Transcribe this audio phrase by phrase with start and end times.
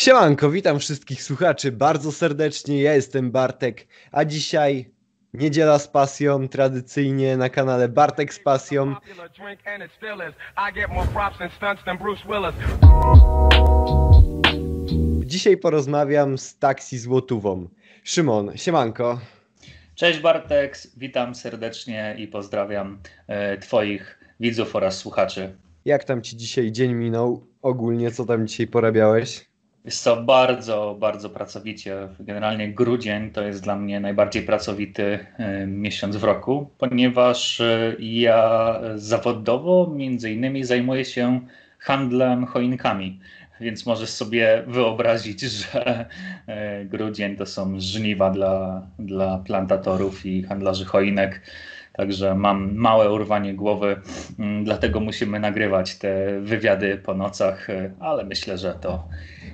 [0.00, 2.82] Siemanko, witam wszystkich słuchaczy bardzo serdecznie.
[2.82, 4.90] Ja jestem Bartek, a dzisiaj
[5.34, 8.94] niedziela z pasją, tradycyjnie na kanale Bartek z pasją.
[15.24, 17.68] Dzisiaj porozmawiam z taksi złotówą.
[18.04, 19.20] Szymon, siemanko.
[19.94, 25.56] Cześć Bartek, witam serdecznie i pozdrawiam e, Twoich widzów oraz słuchaczy.
[25.84, 27.46] Jak tam Ci dzisiaj dzień minął?
[27.62, 29.49] Ogólnie, co tam dzisiaj porabiałeś?
[29.84, 32.08] Jest to bardzo, bardzo pracowicie.
[32.20, 38.74] Generalnie grudzień to jest dla mnie najbardziej pracowity e, miesiąc w roku, ponieważ e, ja
[38.94, 41.40] zawodowo między innymi zajmuję się
[41.78, 43.20] handlem choinkami.
[43.60, 46.06] Więc możesz sobie wyobrazić, że
[46.46, 51.40] e, grudzień to są żniwa dla, dla plantatorów i handlarzy choinek.
[52.00, 53.96] Także mam małe urwanie głowy,
[54.38, 57.68] mm, dlatego musimy nagrywać te wywiady po nocach,
[57.98, 59.08] ale myślę, że to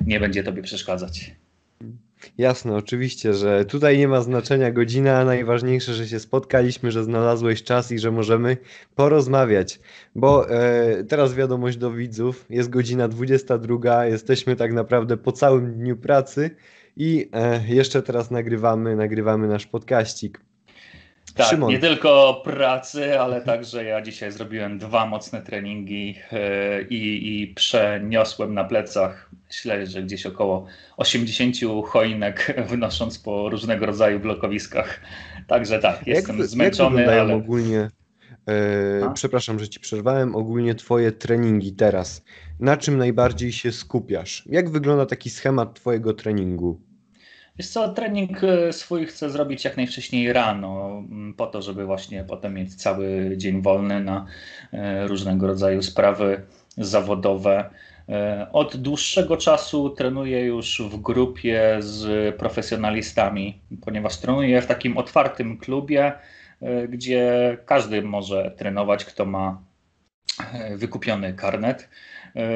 [0.06, 1.32] nie będzie tobie przeszkadzać.
[2.38, 7.92] Jasne, oczywiście, że tutaj nie ma znaczenia godzina, najważniejsze, że się spotkaliśmy, że znalazłeś czas
[7.92, 8.56] i że możemy
[8.94, 9.80] porozmawiać.
[10.14, 15.97] Bo e, teraz wiadomość do widzów, jest godzina 22, jesteśmy tak naprawdę po całym dniu
[15.97, 16.50] pracy
[16.97, 20.45] i e, jeszcze teraz nagrywamy, nagrywamy nasz podkaścik.
[21.37, 21.70] Tak, Szymon.
[21.70, 28.55] nie tylko pracy, ale także ja dzisiaj zrobiłem dwa mocne treningi e, i, i przeniosłem
[28.55, 35.01] na plecach, myślę, że gdzieś około 80 choinek, wynosząc po różnego rodzaju blokowiskach.
[35.47, 37.03] Także tak, jestem jak, zmęczony.
[37.03, 37.91] Jak ale ogólnie,
[38.48, 42.25] e, przepraszam, że ci przerwałem, ogólnie twoje treningi teraz.
[42.61, 44.45] Na czym najbardziej się skupiasz?
[44.47, 46.86] Jak wygląda taki schemat twojego treningu?
[47.58, 51.02] Wiesz co, trening e, swój chcę zrobić jak najwcześniej rano,
[51.36, 54.26] po to, żeby właśnie potem mieć cały dzień wolny na
[54.72, 56.42] e, różnego rodzaju sprawy
[56.78, 57.70] zawodowe.
[58.08, 65.58] E, od dłuższego czasu trenuję już w grupie z profesjonalistami, ponieważ trenuję w takim otwartym
[65.58, 66.12] klubie,
[66.88, 69.62] gdzie każdy może trenować, kto ma
[70.77, 71.89] wykupiony karnet.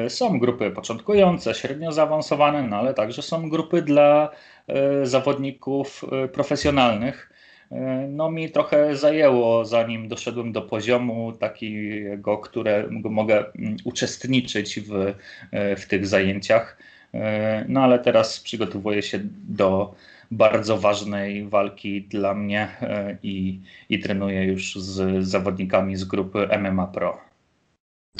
[0.07, 4.31] Są grupy początkujące, średnio zaawansowane, no ale także są grupy dla
[4.71, 7.33] E, zawodników e, profesjonalnych.
[7.71, 15.13] E, no mi trochę zajęło, zanim doszedłem do poziomu takiego, którego mogę mm, uczestniczyć w,
[15.77, 16.77] w tych zajęciach.
[17.67, 19.95] No ale teraz przygotowuję się do
[20.31, 22.67] bardzo ważnej walki dla mnie
[23.23, 23.59] i,
[23.89, 27.30] i trenuję już z zawodnikami z grupy MMA Pro.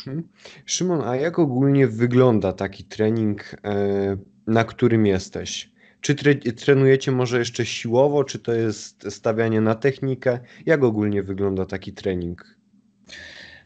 [0.08, 0.28] Mhm.
[0.66, 3.56] Szymon, a jak ogólnie wygląda taki trening,
[4.48, 5.72] na którym jesteś?
[6.02, 10.40] Czy tre trenujecie może jeszcze siłowo, czy to jest stawianie na technikę?
[10.66, 12.58] Jak ogólnie wygląda taki trening?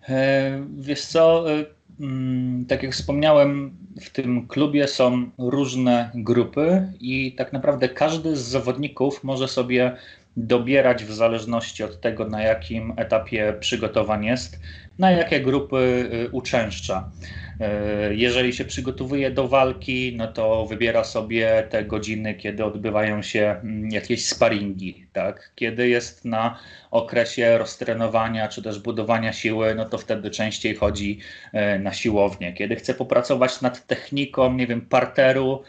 [0.10, 1.66] E, wiesz co, e,
[2.00, 8.42] mm, tak jak wspomniałem, w tym klubie są różne grupy i tak naprawdę każdy z
[8.42, 9.98] zawodników może sobie
[10.38, 14.60] dobierać w zależności od tego, na jakim etapie przygotowań jest,
[15.00, 17.12] na jakie grupy y, uczęszcza.
[18.12, 23.56] Y, jeżeli się przygotowuje do walki, no to wybiera sobie te godziny, kiedy odbywają się
[23.64, 25.52] mm, jakieś sparingi, tak?
[25.56, 26.60] Kiedy jest na
[26.92, 31.20] okresie roztrenowania czy też budowania siły, no to wtedy częściej chodzi
[31.54, 32.54] y, na siłownię.
[32.54, 35.64] Kiedy chce popracować nad techniką, nie wiem, parteru,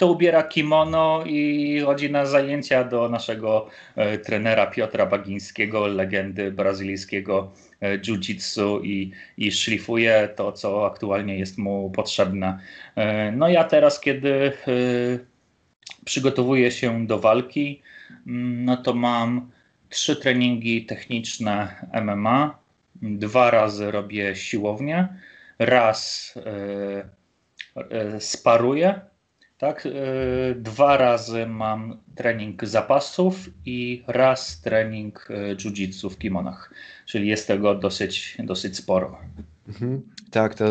[0.00, 7.52] to ubiera kimono i chodzi na zajęcia do naszego e, trenera Piotra Bagińskiego, legendy brazylijskiego
[7.80, 12.58] e, jiu-jitsu i, i szlifuje to, co aktualnie jest mu potrzebne.
[12.96, 14.52] E, no ja teraz, kiedy
[16.04, 17.82] przygotowuję się do walki,
[18.26, 19.50] mm, no to mam
[19.88, 22.58] trzy treningi techniczne MMA,
[23.02, 25.08] dwa razy robię siłownię,
[25.58, 26.34] raz
[28.18, 29.09] sparuję
[29.60, 29.90] tak, e,
[30.54, 36.74] dwa razy mam trening zapasów i raz trening e, jiu-jitsu w kimonach,
[37.06, 39.18] czyli jest tego dosyć, dosyć sporo.
[39.68, 40.02] Mhm.
[40.30, 40.64] Tak, to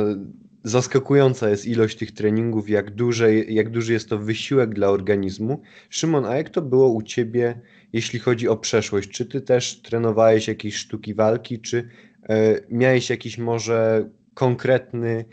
[0.64, 5.62] zaskakująca jest ilość tych treningów, jak, duże, jak duży jest to wysiłek dla organizmu.
[5.90, 7.62] Szymon, a jak to było u Ciebie,
[7.94, 9.10] jeśli chodzi o przeszłość?
[9.10, 11.90] Czy Ty też trenowałeś jakieś sztuki walki, czy
[12.30, 15.26] e, miałeś jakiś może konkretny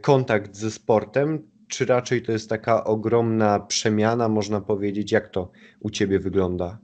[0.00, 5.12] kontakt ze sportem, czy raczej to jest taka ogromna przemiana, można powiedzieć?
[5.12, 5.50] Jak to
[5.80, 6.78] u Ciebie wygląda?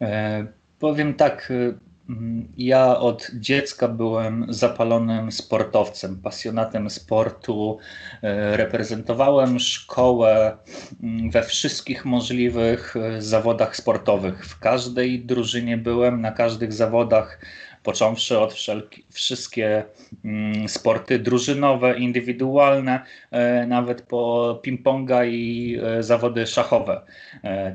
[0.00, 0.46] E,
[0.78, 7.78] powiem tak, y, mm, ja od dziecka byłem zapalonym sportowcem, pasjonatem sportu.
[8.22, 10.56] E, reprezentowałem szkołę
[11.02, 14.46] mm, we wszystkich możliwych e, zawodach sportowych.
[14.46, 17.38] W każdej drużynie byłem, na każdych zawodach
[17.82, 19.84] począwszy od wszelki, wszystkie
[20.24, 27.00] mm, sporty drużynowe, indywidualne, e, nawet po ping-ponga i e, zawody szachowe.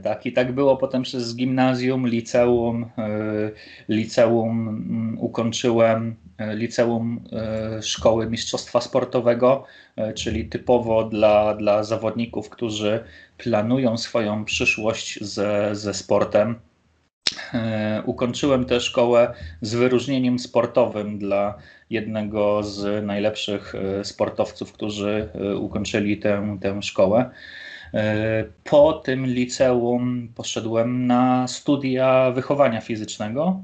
[0.03, 2.89] Tak, I tak było potem przez gimnazjum, liceum.
[3.89, 6.15] Liceum mm, ukończyłem
[6.53, 7.23] liceum
[7.81, 9.65] szkoły mistrzostwa sportowego,
[10.15, 13.03] czyli typowo dla, dla zawodników, którzy
[13.37, 16.55] planują swoją przyszłość ze, ze sportem.
[17.53, 21.57] E, ukończyłem tę szkołę z wyróżnieniem sportowym dla
[21.89, 27.29] jednego z najlepszych e, sportowców, którzy e, ukończyli tę, tę szkołę.
[28.63, 33.61] Po tym liceum poszedłem na studia wychowania fizycznego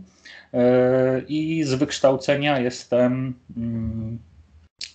[1.27, 4.19] i z wykształcenia jestem mm,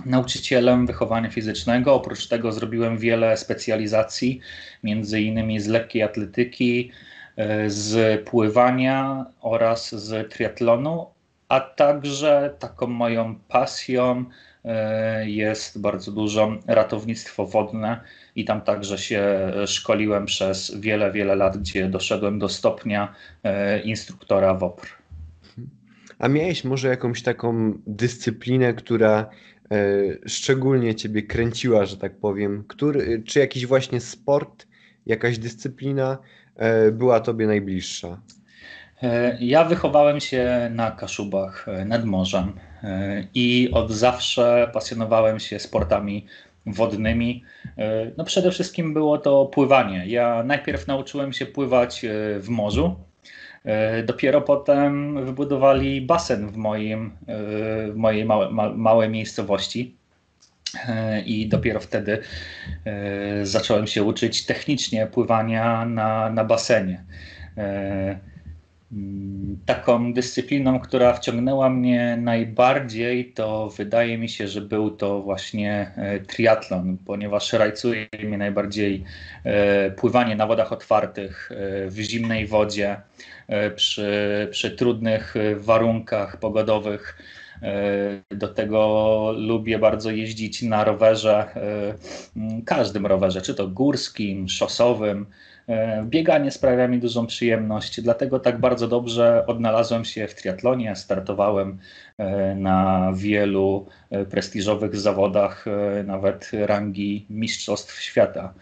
[0.06, 1.94] nauczycielem wychowania fizycznego.
[1.94, 4.40] Oprócz tego zrobiłem wiele specjalizacji,
[4.82, 6.90] między innymi z lekkiej atletyki,
[7.66, 11.06] z pływania oraz z triatlonu,
[11.48, 14.24] a także taką moją pasją
[14.64, 18.00] e, jest bardzo dużo ratownictwo wodne
[18.36, 24.54] i tam także się szkoliłem przez wiele, wiele lat, gdzie doszedłem do stopnia e, instruktora
[24.54, 24.88] WOPR.
[26.18, 29.30] A miałeś może jakąś taką dyscyplinę, która
[29.72, 32.64] E, szczególnie Ciebie kręciła, że tak powiem?
[32.68, 34.66] Który, czy jakiś właśnie sport,
[35.06, 36.18] jakaś dyscyplina e,
[36.92, 38.20] była Tobie najbliższa?
[39.02, 42.52] E, ja wychowałem się na Kaszubach nad morzem
[43.34, 46.26] i od zawsze pasjonowałem się sportami
[46.66, 47.42] wodnymi.
[48.16, 50.06] No przede wszystkim było to pływanie.
[50.06, 52.06] Ja najpierw nauczyłem się pływać
[52.38, 52.96] w morzu,
[53.64, 59.96] E, dopiero potem wybudowali basen w, moim, e, w mojej małe, ma, małej miejscowości.
[60.88, 62.18] E, I dopiero wtedy
[63.42, 67.04] zacząłem się uczyć technicznie pływania na, na basenie.
[68.92, 75.90] Mm, taką dyscypliną, która wciągnęła mnie najbardziej, to wydaje mi się, że był to właśnie
[76.26, 79.04] triatlon, ponieważ rajcuje mnie najbardziej
[79.96, 81.50] pływanie na wodach otwartych,
[81.86, 82.96] w zimnej wodzie.
[83.48, 87.18] E, przy, przy trudnych e, warunkach pogodowych.
[87.62, 91.48] E, do tego lubię bardzo jeździć na rowerze,
[92.66, 95.26] każdym rowerze, czy to górskim, szosowym.
[96.04, 100.96] Bieganie sprawia mi dużą przyjemność, dlatego tak bardzo dobrze odnalazłem się w triatlonie.
[100.96, 101.78] Startowałem
[102.56, 103.86] na wielu
[104.30, 105.64] prestiżowych zawodach,
[106.04, 108.54] nawet rangi Mistrzostw Świata.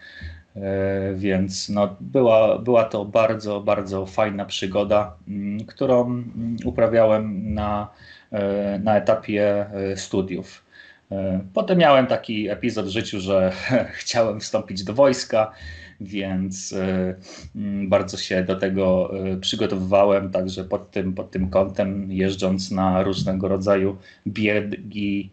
[0.55, 7.87] E, więc no, była, była to bardzo, bardzo fajna przygoda, mm, którą mm, uprawiałem na,
[8.31, 10.63] e, na etapie e, studiów.
[11.53, 13.51] Potem miałem taki epizod w życiu, że
[13.99, 15.51] chciałem wstąpić do wojska,
[16.01, 16.75] więc
[17.55, 19.11] mm, bardzo się do tego
[19.41, 23.97] przygotowywałem, także pod tym, pod tym kątem, jeżdżąc na różnego rodzaju
[24.27, 25.31] biegi,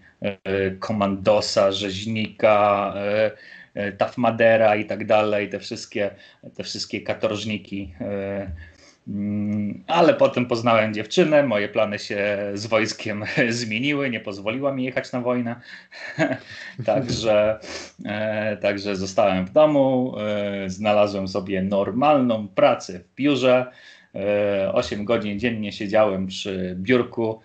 [0.80, 2.94] komandosa, rzeźnika,
[3.98, 6.10] Taf Madera i tak dalej, te wszystkie,
[6.56, 7.94] te wszystkie katorżniki.
[8.00, 8.50] E,
[9.08, 15.12] mm, ale potem poznałem dziewczynę, moje plany się z wojskiem zmieniły, nie pozwoliła mi jechać
[15.12, 15.56] na wojnę.
[16.86, 17.58] także,
[18.04, 20.14] e, także zostałem w domu,
[20.66, 23.66] znalazłem sobie normalną pracę w biurze.
[24.72, 27.40] 8 godzin dziennie siedziałem przy biurku,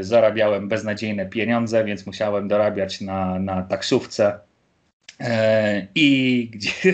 [0.00, 4.53] zarabiałem beznadziejne pieniądze, więc musiałem dorabiać na, na taksówce E,
[5.94, 6.92] I gdzie.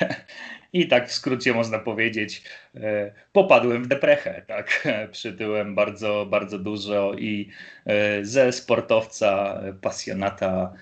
[0.72, 2.42] I tak w skrócie można powiedzieć,
[2.74, 4.88] e, popadłem w deprechę, tak.
[5.12, 7.48] Przytyłem bardzo, bardzo dużo i
[7.86, 10.72] e, ze sportowca, pasjonata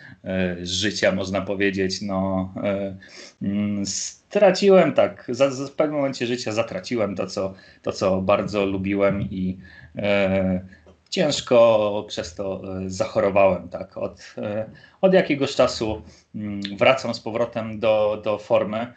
[0.63, 2.55] życia, można powiedzieć, no,
[3.43, 9.23] mm, straciłem tak, za, w pewnym momencie życia zatraciłem to, co, to, co bardzo lubiłem
[9.23, 9.59] i
[11.13, 13.69] ciężko przez to e, zachorowałem.
[13.69, 13.99] Tak.
[13.99, 14.65] Od, e,
[15.01, 16.03] od jakiegoś czasu
[16.35, 18.93] mm, wracam z powrotem do, do formy.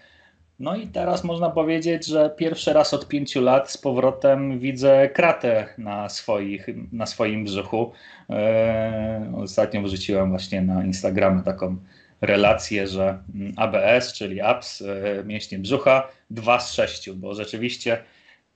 [0.59, 5.67] No i teraz można powiedzieć, że pierwszy raz od pięciu lat z powrotem widzę kratę
[5.77, 7.91] na, swoich, na swoim brzuchu.
[8.29, 11.77] E, ostatnio wrzuciłem właśnie na Instagram taką
[12.21, 14.83] relację, że mm, ABS, czyli abs,
[15.25, 17.97] mięśnie brzucha, 2 z 6, bo rzeczywiście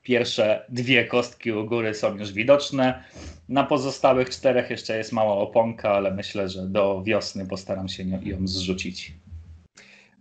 [0.09, 3.03] Pierwsze dwie kostki u góry są już widoczne.
[3.49, 8.47] Na pozostałych czterech jeszcze jest mała oponka, ale myślę, że do wiosny postaram się ją
[8.47, 9.13] zrzucić.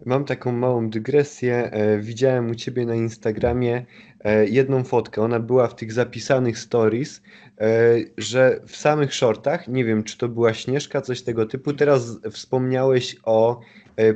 [0.07, 1.71] Mam taką małą dygresję.
[1.71, 3.87] E, widziałem u ciebie na Instagramie
[4.21, 5.23] e, jedną fotkę.
[5.23, 7.23] Ona była w tych zapisanych stories,
[7.61, 11.73] e, że w samych shortach, nie wiem czy to była śnieżka, coś tego typu.
[11.73, 13.61] Teraz wspomniałeś o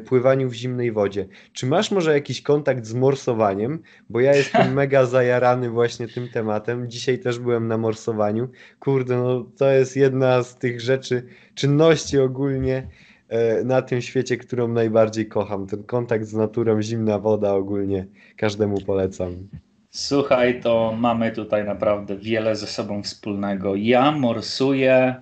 [0.05, 1.27] pływaniu w zimnej wodzie.
[1.53, 3.83] Czy masz może jakiś kontakt z morsowaniem?
[4.09, 6.91] Bo ja jestem mega zajarany właśnie tym tematem.
[6.91, 8.49] Dzisiaj też byłem na morsowaniu.
[8.81, 12.89] Kurde, no to jest jedna z tych rzeczy, czynności ogólnie
[13.29, 15.67] e, na tym świecie, którą najbardziej kocham.
[15.67, 19.49] Ten kontakt z naturą, zimna woda ogólnie każdemu polecam.
[19.91, 23.75] Słuchaj, to mamy tutaj naprawdę wiele ze sobą wspólnego.
[23.77, 25.15] Ja morsuję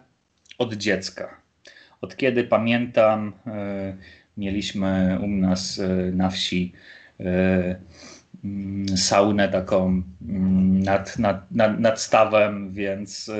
[0.58, 1.40] od dziecka.
[2.00, 3.96] Od kiedy pamiętam, e,
[4.37, 6.72] mieliśmy u nas e, na wsi
[7.20, 7.76] e,
[8.44, 13.30] mm, saunę taką mm, nad, nad, nad, nad stawem, więc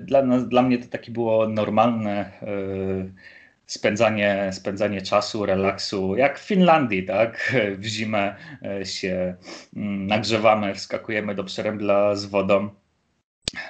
[0.00, 2.32] dla, nas, dla mnie to takie było normalne
[3.72, 7.52] spędzanie, spędzanie czasu, relaksu, jak w Finlandii, tak?
[7.78, 9.34] W zimę e, się
[9.76, 12.68] mm, nagrzewamy, wskakujemy do przerębla z wodą.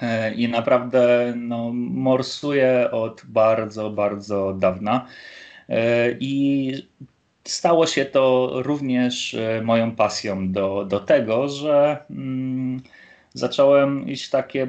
[0.03, 5.07] E, I naprawdę no, morsuję od bardzo, bardzo dawna.
[5.69, 6.73] E, I
[7.45, 12.83] stało się to również moją pasją do, do tego, że mm,
[13.35, 14.69] zacząłem iść takie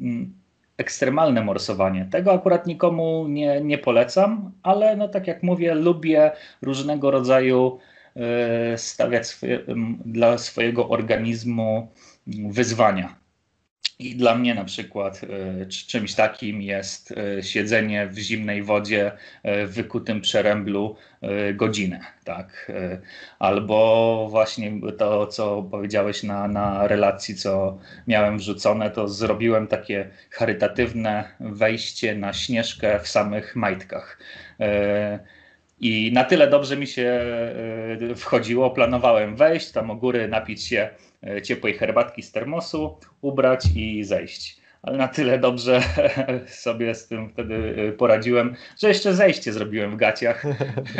[0.00, 0.38] mm,
[0.76, 2.08] ekstremalne morsowanie.
[2.10, 6.30] Tego akurat nikomu nie, nie polecam, ale no tak jak mówię, lubię
[6.62, 7.78] różnego rodzaju
[8.16, 9.60] e, stawiać swoje,
[10.04, 11.88] dla swojego organizmu
[12.26, 13.14] wyzwania.
[13.98, 15.20] I dla mnie na przykład
[15.60, 20.96] e, czymś takim jest e, siedzenie w zimnej wodzie e, w wykutym przeręblu
[21.54, 22.72] godzinę, tak?
[23.38, 31.24] Albo właśnie to, co powiedziałeś na, na relacji, co miałem wrzucone, to zrobiłem takie charytatywne
[31.40, 34.18] wejście na śnieżkę w samych majtkach.
[35.80, 37.20] I na tyle dobrze mi się
[38.16, 40.90] wchodziło, planowałem wejść tam o góry, napić się
[41.42, 44.60] ciepłej herbatki z termosu, ubrać i zejść.
[44.82, 45.82] Ale na tyle dobrze
[46.46, 50.44] sobie z tym wtedy e, poradziłem, że jeszcze zejście zrobiłem w gaciach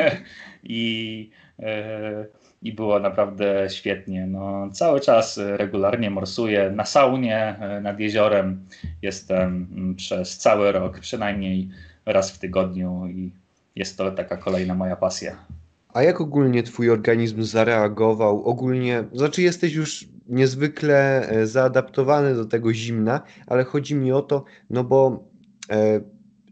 [0.63, 2.27] i, e,
[2.63, 4.27] i było naprawdę świetnie.
[4.27, 8.67] No, cały czas regularnie morsuję na saunie nad jeziorem.
[9.03, 11.69] Jestem mm, przez cały rok, przynajmniej
[12.07, 13.31] raz w tygodniu i
[13.77, 15.58] jest to taka kolejna moja pasja.
[15.99, 18.45] A jak ogólnie twój organizm zareagował?
[18.45, 24.45] Ogólnie, znaczy jesteś już niezwykle e, zaadaptowany do tego zimna, ale chodzi mi o to,
[24.71, 25.29] no bo
[25.71, 26.01] e,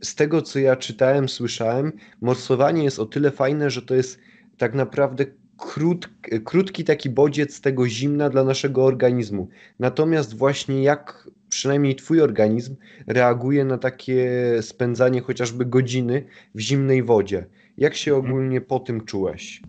[0.02, 4.18] z tego co ja czytałem, słyszałem, morsowanie jest o tyle fajne, że to jest
[4.58, 5.24] tak naprawdę
[5.56, 6.08] krót,
[6.44, 9.48] krótki taki bodziec tego zimna dla naszego organizmu.
[9.78, 12.76] Natomiast właśnie jak przynajmniej twój organizm
[13.06, 16.24] reaguje na takie spędzanie chociażby godziny
[16.54, 17.46] w zimnej wodzie.
[17.78, 18.30] Jak się mhm.
[18.32, 19.62] ogólnie po tym czułeś?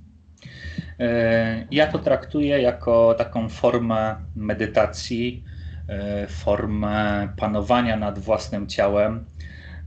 [0.99, 5.43] E, ja to traktuję jako taką formę medytacji,
[5.89, 9.25] e, formę panowania nad własnym ciałem.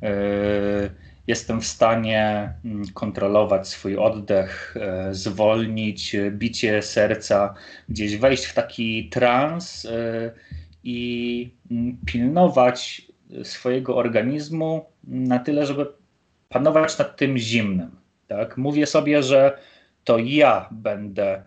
[0.03, 0.11] E,
[1.27, 4.75] jestem w stanie mm, kontrolować swój oddech,
[5.11, 7.55] zwolnić bicie serca,
[7.89, 9.87] gdzieś wejść w taki trans
[10.85, 13.03] i mm, pilnować
[13.43, 15.87] swojego organizmu na tyle, żeby
[16.49, 18.00] panować nad tym zimnym.
[18.31, 18.57] Tak?
[18.57, 19.59] Mówię sobie, że
[20.05, 21.43] to ja będę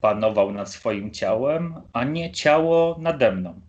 [0.00, 3.60] panował nad swoim ciałem, a nie ciało nade mną.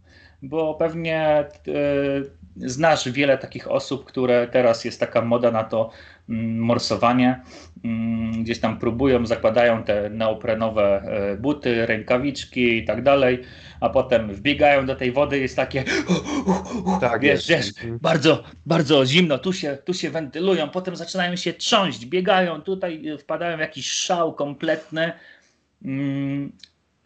[0.41, 5.89] Bo pewnie y, znasz wiele takich osób, które teraz jest taka moda na to
[6.27, 7.41] morsowanie.
[7.83, 13.41] Mm, gdzieś tam próbują, zakładają te neoprenowe e, buty, rękawiczki i tak dalej,
[13.79, 15.83] a potem wbiegają do tej wody, jest takie
[17.01, 17.99] tak wiesz, wiesz, mhm.
[17.99, 23.57] bardzo, bardzo zimno, tu się, tu się wentylują, potem zaczynają się trząść, biegają, tutaj wpadają
[23.57, 25.11] w jakiś szał kompletny.
[25.85, 26.51] Mm,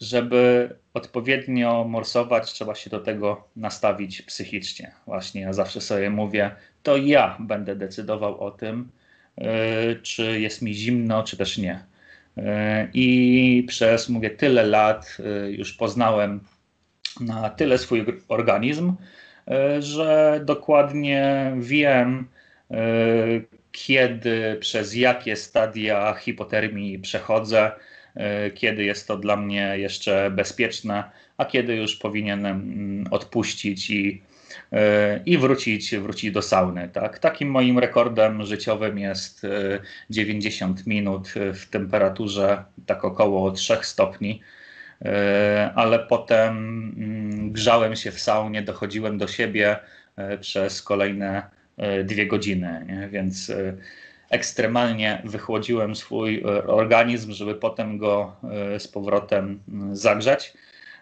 [0.01, 4.91] żeby odpowiednio morsować, trzeba się do tego nastawić psychicznie.
[5.05, 8.89] Właśnie ja zawsze sobie mówię, to ja będę decydował o tym,
[10.03, 11.83] czy jest mi zimno, czy też nie.
[12.37, 16.39] E, I przez, mówię, tyle lat e, już poznałem
[17.21, 18.93] na tyle swój organizm,
[19.79, 22.27] że dokładnie wiem,
[23.71, 27.71] kiedy, przez jakie stadia hipotermii przechodzę,
[28.55, 31.03] kiedy jest to dla mnie jeszcze bezpieczne,
[31.37, 34.21] a kiedy już powinienem mm, odpuścić i
[35.25, 36.89] i wrócić, wrócić do sauny.
[36.93, 37.19] Tak?
[37.19, 39.47] Takim moim rekordem życiowym jest
[40.09, 44.41] 90 e, minut w temperaturze tak około 3 stopni,
[45.01, 46.57] e, ale potem
[46.97, 49.79] mm, grzałem się w saunie, dochodziłem do siebie
[50.15, 51.59] e, przez kolejne
[52.03, 53.09] dwie godziny, nie?
[53.09, 53.51] więc
[54.29, 58.35] ekstremalnie wychłodziłem swój organizm, żeby potem go
[58.79, 60.53] z powrotem mm, zagrzać.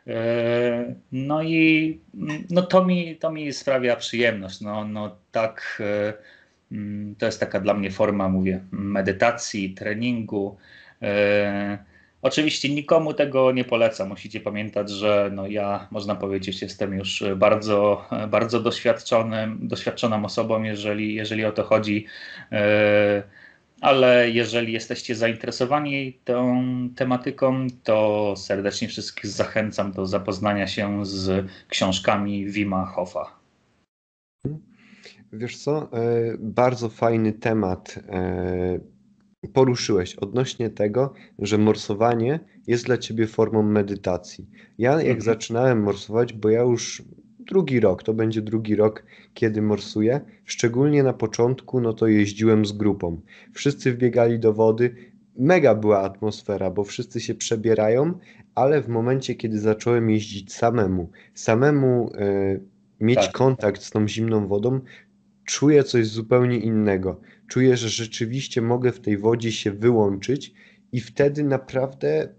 [0.07, 1.99] E, no i
[2.49, 4.61] no to, mi, to mi sprawia przyjemność.
[4.61, 6.13] No, no tak, e,
[6.71, 10.57] Mm, to jest taka dla mnie forma, mówię, medytacji, treningu.
[11.01, 11.77] E,
[12.21, 14.09] oczywiście nikomu tego nie polecam.
[14.09, 21.15] Musicie pamiętać, że no ja, można powiedzieć, jestem już bardzo, bardzo doświadczonym, doświadczoną osobą, jeżeli,
[21.15, 22.05] jeżeli o to chodzi.
[23.81, 26.63] Ale jeżeli jesteście zainteresowani tą
[26.95, 33.37] tematyką, to serdecznie wszystkich zachęcam do zapoznania się z książkami Wima Hofa.
[35.33, 38.79] Wiesz co, e, bardzo fajny temat e,
[39.53, 44.49] poruszyłeś odnośnie tego, że morsowanie jest dla ciebie formą medytacji.
[44.77, 45.21] Ja jak mhm.
[45.21, 47.03] zaczynałem morsować, bo ja już
[47.47, 52.71] drugi rok, to będzie drugi rok, kiedy morsuję, szczególnie na początku, no to jeździłem z
[52.71, 53.21] grupą.
[53.53, 54.95] Wszyscy wbiegali do wody,
[55.37, 58.13] mega była atmosfera, bo wszyscy się przebierają,
[58.55, 62.59] ale w momencie, kiedy zacząłem jeździć samemu, samemu e,
[62.99, 63.31] mieć tak.
[63.31, 64.79] kontakt z tą zimną wodą,
[65.45, 67.19] czuję coś zupełnie innego.
[67.47, 70.53] Czuję, że rzeczywiście mogę w tej wodzie się wyłączyć
[70.91, 72.29] i wtedy naprawdę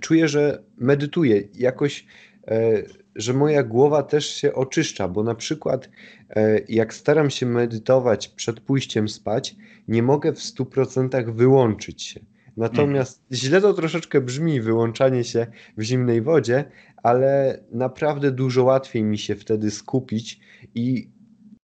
[0.00, 1.42] czuję, że medytuję.
[1.54, 2.06] Jakoś,
[2.48, 2.82] e,
[3.20, 5.90] że moja głowa też się oczyszcza, bo na przykład
[6.30, 9.56] e, jak staram się medytować przed pójściem spać,
[9.88, 12.20] nie mogę w 100% wyłączyć się.
[12.56, 13.36] Natomiast mhm.
[13.36, 15.46] źle to troszeczkę brzmi, wyłączanie się
[15.76, 16.64] w zimnej wodzie,
[17.02, 20.40] ale naprawdę dużo łatwiej mi się wtedy skupić
[20.74, 21.10] i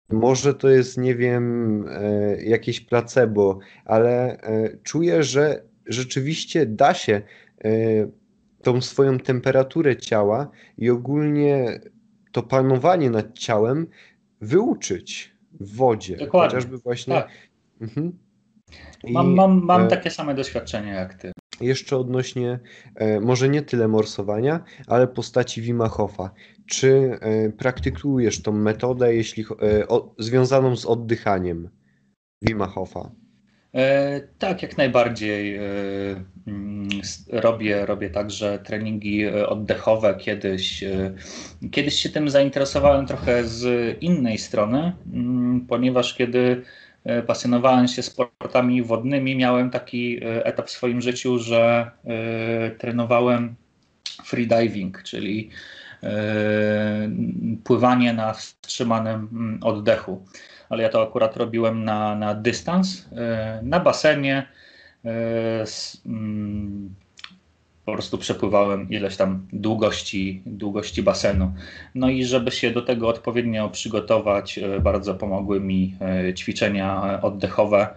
[0.09, 7.21] może to jest, nie wiem, e, jakieś placebo, ale e, czuję, że rzeczywiście da się
[8.63, 11.79] tą swoją temperaturę ciała i ogólnie
[12.31, 13.87] to panowanie nad ciałem
[14.41, 16.17] wyuczyć w wodzie.
[16.17, 16.49] Dokładnie.
[16.49, 17.13] Chociażby właśnie.
[17.13, 17.29] Tak.
[17.81, 18.17] Mhm.
[19.09, 22.59] Mam, mam, mam takie same doświadczenia jak ty jeszcze odnośnie
[22.95, 26.31] e, może nie tyle morsowania, ale postaci Wima Hofa.
[26.65, 31.69] Czy e, praktykujesz tą metodę jeśli, e, o, związaną z oddychaniem
[32.41, 32.99] Wima Hofa?
[32.99, 33.28] E,
[34.39, 35.55] tak, jak najbardziej.
[35.55, 35.61] E,
[36.47, 36.89] mm,
[37.31, 40.15] robię, robię także treningi oddechowe.
[40.15, 40.83] Kiedyś,
[41.71, 46.63] kiedyś się tym zainteresowałem trochę z innej strony, mm, ponieważ kiedy
[47.03, 49.35] E, pasjonowałem się sportami wodnymi.
[49.35, 53.55] Miałem taki e, etap w swoim życiu, że e, trenowałem
[54.25, 55.49] freediving, czyli
[57.63, 60.25] pływanie na wstrzymanym mm, oddechu.
[60.69, 63.09] Ale ja to akurat robiłem na, na dystans,
[63.61, 64.47] na basenie.
[66.05, 66.95] Mm,
[67.89, 71.53] po prostu przepływałem ileś tam długości, długości basenu.
[71.95, 77.87] No i żeby się do tego odpowiednio przygotować, e, bardzo pomogły mi e, ćwiczenia oddechowe,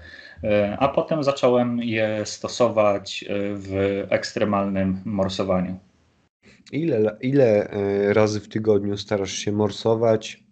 [0.44, 5.78] e, a potem zacząłem je stosować w ekstremalnym morsowaniu.
[6.72, 7.68] Ile, ile
[8.12, 10.42] razy w tygodniu starasz się morsować?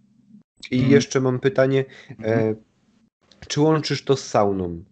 [0.70, 0.92] I hmm.
[0.92, 1.84] jeszcze mam pytanie,
[2.22, 2.56] hmm.
[3.48, 4.84] czy łączysz to z sauną?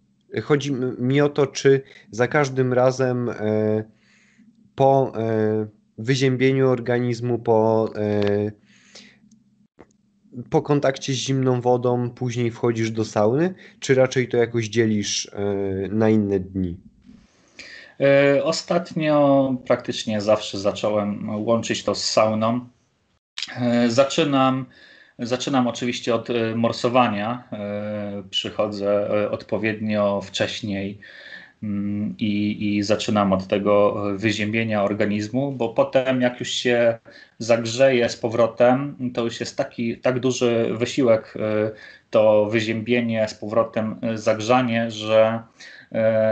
[0.42, 3.30] Chodzi mi o to, czy za każdym razem
[4.78, 5.66] po e,
[5.98, 8.50] wyziębieniu organizmu, po, e,
[10.50, 15.42] po kontakcie z zimną wodą, później wchodzisz do sauny, czy raczej to jakoś dzielisz e,
[15.88, 16.76] na inne dni?
[18.42, 22.60] Ostatnio praktycznie zawsze zacząłem łączyć to z sauną.
[23.88, 24.66] Zaczynam,
[25.18, 27.48] zaczynam oczywiście od morsowania.
[28.30, 30.98] Przychodzę odpowiednio wcześniej
[31.62, 36.98] Mm, i, i zaczynam od tego wyziębienia organizmu, bo potem jak już się
[37.38, 41.34] zagrzeje z powrotem, to już jest taki tak duży wysiłek
[42.10, 45.42] to wyziębienie z powrotem zagrzanie, że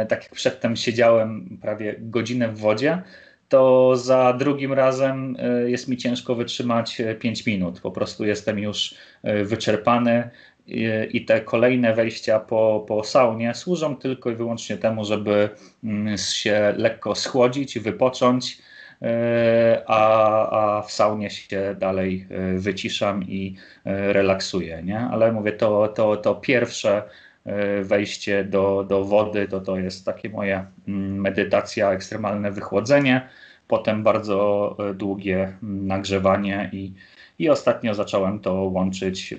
[0.09, 3.03] tak jak przedtem siedziałem prawie godzinę w wodzie,
[3.49, 7.81] to za drugim razem jest mi ciężko wytrzymać 5 minut.
[7.81, 8.95] Po prostu jestem już
[9.45, 10.31] wyczerpany,
[11.13, 15.49] i te kolejne wejścia po, po saunie służą tylko i wyłącznie temu, żeby
[15.85, 18.59] mm, się lekko schłodzić, wypocząć,
[19.03, 24.83] e, a, a w saunie się dalej e, wyciszam i e, relaksuję.
[24.83, 25.01] Nie?
[25.01, 27.03] Ale mówię, to, to, to pierwsze
[27.83, 33.29] wejście do, do wody to, to jest takie moje mm, medytacja, ekstremalne wychłodzenie,
[33.69, 36.93] potem bardzo długie mm, nagrzewanie i,
[37.39, 39.35] i ostatnio zacząłem to łączyć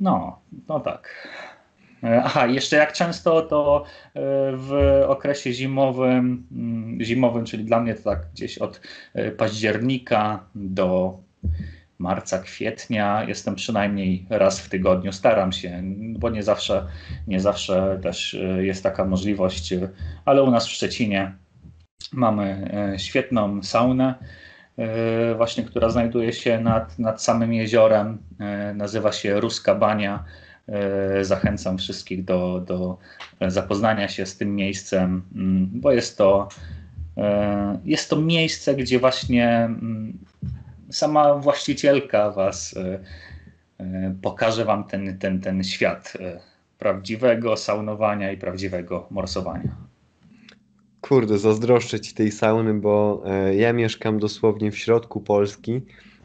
[0.00, 1.28] no, no tak.
[2.04, 4.20] E, aha, jeszcze jak często to e,
[4.56, 8.80] w okresie zimowym, mm, zimowym, czyli dla mnie to tak gdzieś od
[9.14, 11.18] e, października do
[12.00, 15.12] marca, kwietnia jestem przynajmniej raz w tygodniu.
[15.12, 15.82] Staram się,
[16.18, 16.86] bo nie zawsze,
[17.26, 19.74] nie zawsze też jest taka możliwość,
[20.24, 21.34] ale u nas w Szczecinie
[22.12, 24.14] mamy świetną saunę
[24.80, 28.18] E, właśnie, która znajduje się nad, nad samym jeziorem.
[28.40, 30.24] E, nazywa się Ruska Bania.
[31.20, 32.98] zachęcam wszystkich do, do
[33.48, 36.48] zapoznania się z tym miejscem, mm, bo jest to,
[37.84, 40.18] jest to miejsce, gdzie właśnie mm,
[40.90, 42.74] sama właścicielka Was
[44.22, 46.12] pokaże Wam ten, ten, ten świat
[46.78, 49.76] prawdziwego saunowania i prawdziwego morsowania.
[51.00, 55.80] Kurde, zazdroszczę ci tej sauny, bo e, ja mieszkam dosłownie w środku Polski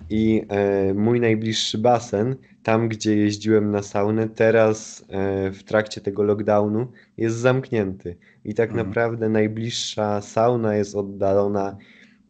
[0.10, 6.24] i e, mój najbliższy basen, tam gdzie jeździłem na saunę, teraz e, w trakcie tego
[6.24, 8.16] lockdownu jest zamknięty.
[8.46, 8.88] I tak mhm.
[8.88, 11.78] naprawdę najbliższa sauna jest oddalona,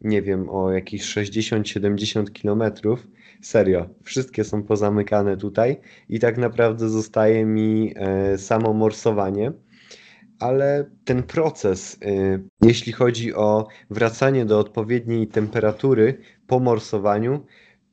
[0.00, 3.06] nie wiem, o jakieś 60-70 kilometrów.
[3.42, 5.76] Serio, wszystkie są pozamykane tutaj
[6.08, 9.52] i tak naprawdę zostaje mi e, samo morsowanie
[10.38, 17.46] ale ten proces, y, jeśli chodzi o wracanie do odpowiedniej temperatury po morsowaniu,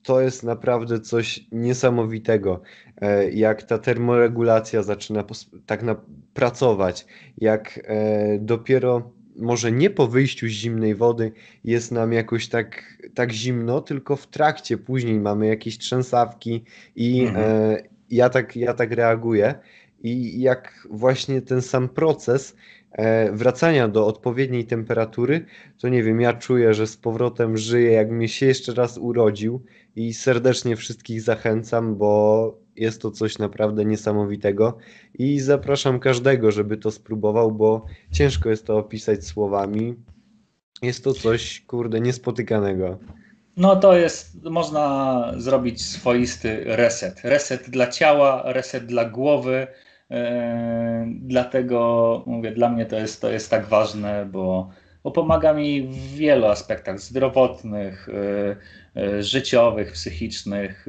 [0.03, 2.61] to jest naprawdę coś niesamowitego.
[3.01, 5.23] E, jak ta termoregulacja zaczyna
[5.65, 5.95] tak na,
[6.33, 7.05] pracować,
[7.37, 11.31] jak e, dopiero może nie po wyjściu z zimnej wody
[11.63, 16.63] jest nam jakoś tak, tak zimno, tylko w trakcie później mamy jakieś trzęsawki
[16.95, 17.45] i mhm.
[17.45, 17.77] E,
[18.09, 19.55] ja, tak, ja tak reaguję
[20.03, 22.55] i jak właśnie ten sam proces
[22.91, 25.45] e, wracania do odpowiedniej temperatury,
[25.77, 29.61] to nie wiem, ja czuję, że z powrotem żyję, jakbym się jeszcze raz urodził
[29.95, 34.77] i serdecznie wszystkich zachęcam, bo jest to coś naprawdę niesamowitego
[35.13, 39.95] i zapraszam każdego, żeby to spróbował, bo ciężko jest to opisać słowami.
[40.81, 42.97] Jest to coś, kurde, niespotykanego.
[43.57, 47.21] No to jest, można zrobić swoisty reset.
[47.23, 49.67] Reset dla ciała, reset dla głowy,
[50.13, 54.69] E, dlatego mówię, dla mnie to jest, to jest tak ważne, bo,
[55.03, 58.55] bo pomaga mi w wielu aspektach zdrowotnych, e,
[59.19, 60.87] życiowych, psychicznych.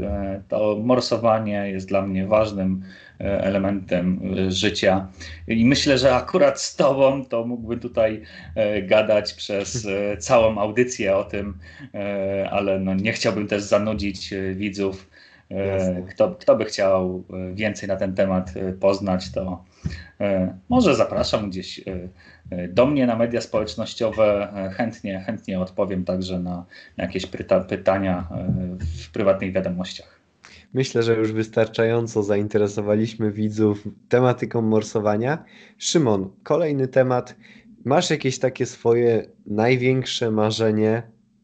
[0.49, 2.83] To morsowanie jest dla mnie ważnym
[3.19, 5.09] elementem życia.
[5.49, 8.23] I myślę, że akurat z Tobą to mógłbym tutaj
[8.83, 9.88] gadać przez
[10.19, 11.59] całą audycję o tym,
[12.51, 15.07] ale no nie chciałbym też zanudzić widzów
[15.51, 19.64] E, kto, kto by chciał e, więcej na ten temat e, poznać, to
[20.69, 21.81] może zapraszam gdzieś
[22.69, 24.49] do mnie na media społecznościowe.
[24.77, 26.64] Chętnie, chętnie odpowiem także na
[26.97, 28.29] jakieś pyta pytania
[29.01, 30.21] w prywatnych wiadomościach.
[30.75, 35.45] Myślę, że już wystarczająco zainteresowaliśmy widzów tematyką morsowania.
[35.79, 37.37] Szymon, kolejny temat.
[37.85, 41.03] Masz jakieś takie swoje największe marzenie,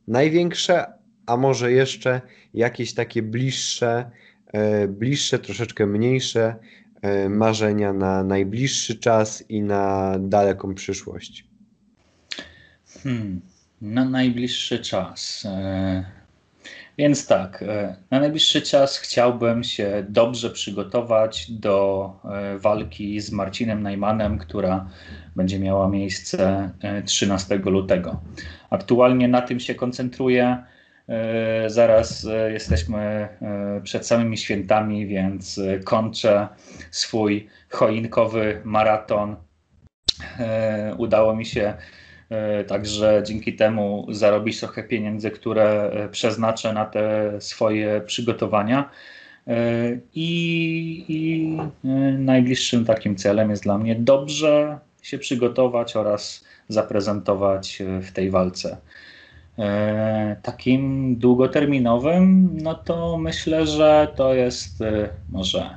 [0.09, 0.87] największe,
[1.27, 2.21] a może jeszcze
[2.55, 4.11] jakieś takie bliższe,
[4.53, 6.57] e, bliższe, troszeczkę mniejsze e,
[7.29, 11.45] marzenia na najbliższy czas i na daleką przyszłość?
[13.03, 13.41] Hmm,
[13.81, 15.47] na najbliższy czas.
[15.47, 16.05] E,
[16.99, 17.65] więc tak,
[18.11, 22.13] na najbliższy czas chciałbym się dobrze przygotować do
[22.59, 24.91] walki z Marcinem Najmanem, która
[25.37, 26.71] będzie miała miejsce
[27.07, 28.21] 13 lutego.
[28.71, 30.65] Aktualnie na tym się koncentruję.
[31.11, 36.49] E, zaraz e, jesteśmy e, przed samymi świętami, więc kończę
[36.91, 39.37] swój choinkowy maraton.
[40.99, 41.75] Udało mi się
[42.67, 48.91] także dzięki temu zarobić trochę pieniędzy, które przeznaczę na te swoje przygotowania.
[50.15, 51.59] I, I,
[52.19, 58.77] najbliższym takim celem jest dla mnie dobrze się przygotować oraz zaprezentować w tej walce.
[59.61, 65.77] E, takim długoterminowym, no to myślę, że to jest e, może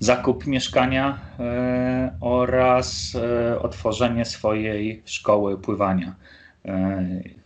[0.00, 3.16] zakup mieszkania e, oraz
[3.60, 6.14] otworzenie swojej szkoły pływania.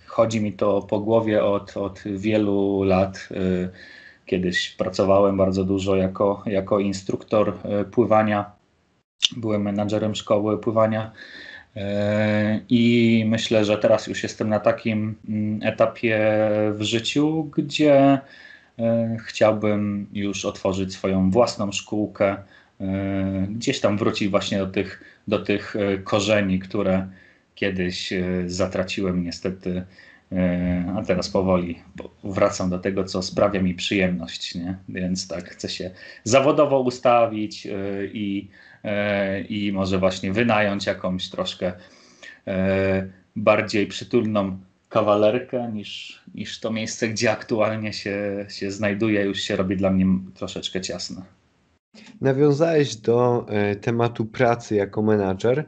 [0.06, 3.28] Chodzi mi to po głowie od, od wielu lat.
[4.26, 7.58] Kiedyś pracowałem bardzo dużo jako, jako instruktor
[7.90, 8.50] pływania.
[9.36, 11.12] Byłem menadżerem szkoły pływania
[12.68, 16.20] I myślę, że teraz już jestem na takim mm, etapie
[16.72, 18.18] w życiu, gdzie
[18.78, 22.36] e, chciałbym już otworzyć swoją własną szkółkę,
[22.80, 27.08] e, gdzieś tam wrócić właśnie do tych, do tych korzeni, które
[27.54, 28.12] kiedyś
[28.46, 29.82] zatraciłem niestety,
[30.96, 31.78] a teraz powoli
[32.24, 34.54] wracam do tego, co sprawia mi przyjemność.
[34.54, 34.76] Nie?
[34.88, 35.90] Więc tak, chcę się
[36.24, 37.68] zawodowo ustawić
[38.12, 38.71] i E,
[39.48, 41.72] i może właśnie wynająć jakąś troszkę
[42.46, 49.56] e, bardziej przytulną kawalerkę niż, niż to miejsce, gdzie aktualnie się, się znajduję, już się
[49.56, 51.22] robi dla mnie troszeczkę ciasne.
[52.20, 55.64] Nawiązałeś do e, tematu pracy jako menadżer.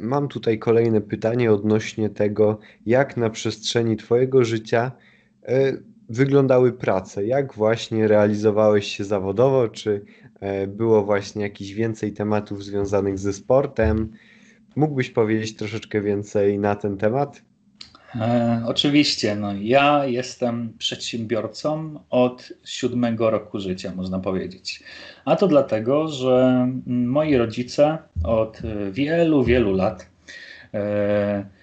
[0.00, 4.92] Mam tutaj kolejne pytanie odnośnie tego, jak na przestrzeni Twojego życia
[6.08, 7.26] wyglądały prace?
[7.26, 9.68] Jak właśnie realizowałeś się zawodowo?
[9.68, 10.04] Czy
[10.40, 14.12] e, było właśnie jakiś więcej tematów związanych ze sportem?
[14.76, 17.42] Mógłbyś powiedzieć troszeczkę więcej na ten temat?
[18.14, 24.82] E, oczywiście, no ja jestem przedsiębiorcą od siódmego roku życia, można powiedzieć.
[25.24, 30.06] A to dlatego, że moi rodzice od wielu, wielu lat
[30.74, 31.57] e,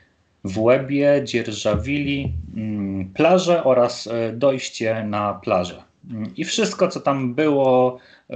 [0.45, 5.83] w Łebie dzierżawili mm, plażę oraz e, dojście na plażę.
[6.37, 7.97] I wszystko, co tam było
[8.29, 8.35] e,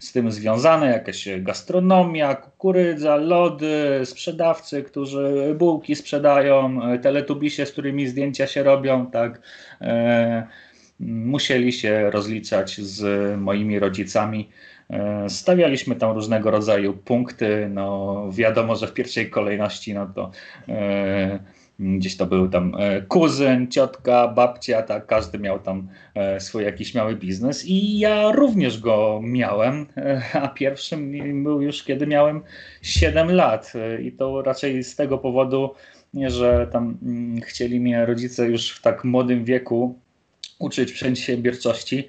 [0.00, 8.06] z tym związane, jakaś gastronomia, kukurydza, lody, sprzedawcy, którzy bułki sprzedają, e, teletubisie, z którymi
[8.06, 9.40] zdjęcia się robią, tak,
[11.00, 14.48] musieli się rozliczać z moimi rodzicami
[15.28, 17.68] stawialiśmy tam różnego rodzaju punkty.
[17.70, 20.30] No, wiadomo, że w pierwszej kolejności no to
[20.68, 21.38] e,
[21.78, 26.94] gdzieś to był tam e, kuzyn, ciotka, babcia, tak, każdy miał tam e, swój jakiś
[26.94, 32.42] mały biznes i ja również go miałem, e, a pierwszym był już kiedy miałem
[32.82, 33.72] 7 lat
[34.02, 35.74] i to raczej z tego powodu,
[36.14, 39.98] że tam mm, chcieli mnie rodzice już w tak młodym wieku
[40.58, 42.08] uczyć przedsiębiorczości,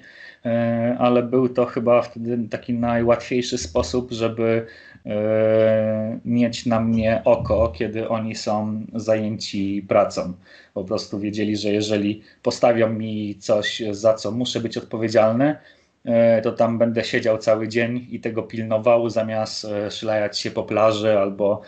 [0.98, 4.66] ale był to chyba wtedy taki najłatwiejszy sposób, żeby
[5.06, 10.32] e, mieć na mnie oko, kiedy oni są zajęci pracą.
[10.74, 15.56] Po prostu wiedzieli, że jeżeli postawią mi coś, za co muszę być odpowiedzialny,
[16.04, 21.18] e, to tam będę siedział cały dzień i tego pilnował, zamiast szlajać się po plaży
[21.18, 21.62] albo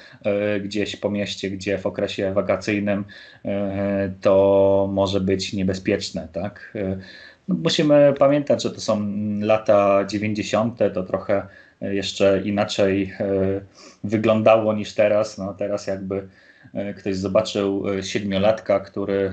[0.65, 3.05] gdzieś po mieście, gdzie w okresie wakacyjnym
[4.21, 6.29] to może być niebezpieczne.
[6.33, 6.73] Tak?
[7.49, 9.01] Musimy pamiętać, że to są
[9.41, 11.47] lata 90., to trochę
[11.83, 13.27] jeszcze inaczej e,
[14.05, 15.39] wyglądało niż teraz.
[15.39, 16.29] No teraz jakby
[16.75, 19.33] e, ktoś zobaczył e, siedmiolatka, który,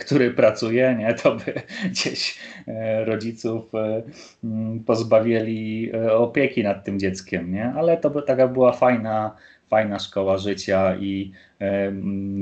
[0.00, 1.52] który pracuje, nie, to by
[1.90, 2.38] gdzieś
[3.04, 3.72] rodziców
[4.86, 7.72] pozbawili opieki nad tym dzieckiem, nie?
[7.76, 9.36] ale to by taka była fajna,
[9.68, 11.32] fajna szkoła życia i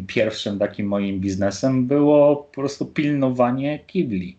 [0.06, 4.36] pierwszym takim moim biznesem było po prostu pilnowanie kibli.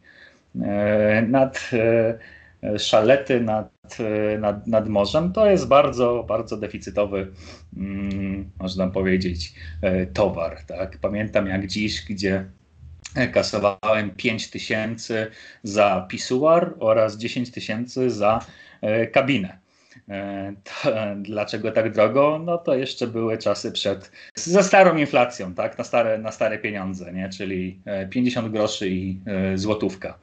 [0.63, 7.31] E, nad e, szalety nad, e, nad, nad morzem, to jest bardzo, bardzo deficytowy,
[7.77, 9.53] mm, można powiedzieć,
[10.13, 10.57] towar.
[10.67, 10.97] Tak?
[11.01, 12.45] Pamiętam jak dziś, gdzie
[13.33, 15.27] kasowałem 5 tysięcy
[15.63, 18.45] za pisuar oraz 10 tysięcy za
[19.11, 19.66] kabinę.
[20.63, 22.41] To, dlaczego tak drogo?
[22.45, 25.77] No to jeszcze były czasy przed, ze starą inflacją, tak?
[25.77, 27.29] na, stare, na stare pieniądze, nie?
[27.29, 29.19] czyli 50 groszy i
[29.55, 30.19] złotówka.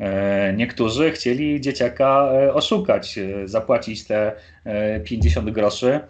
[0.00, 4.32] E, niektórzy chcieli dzieciaka e, oszukać, e, zapłacić te
[5.04, 6.00] 50 groszy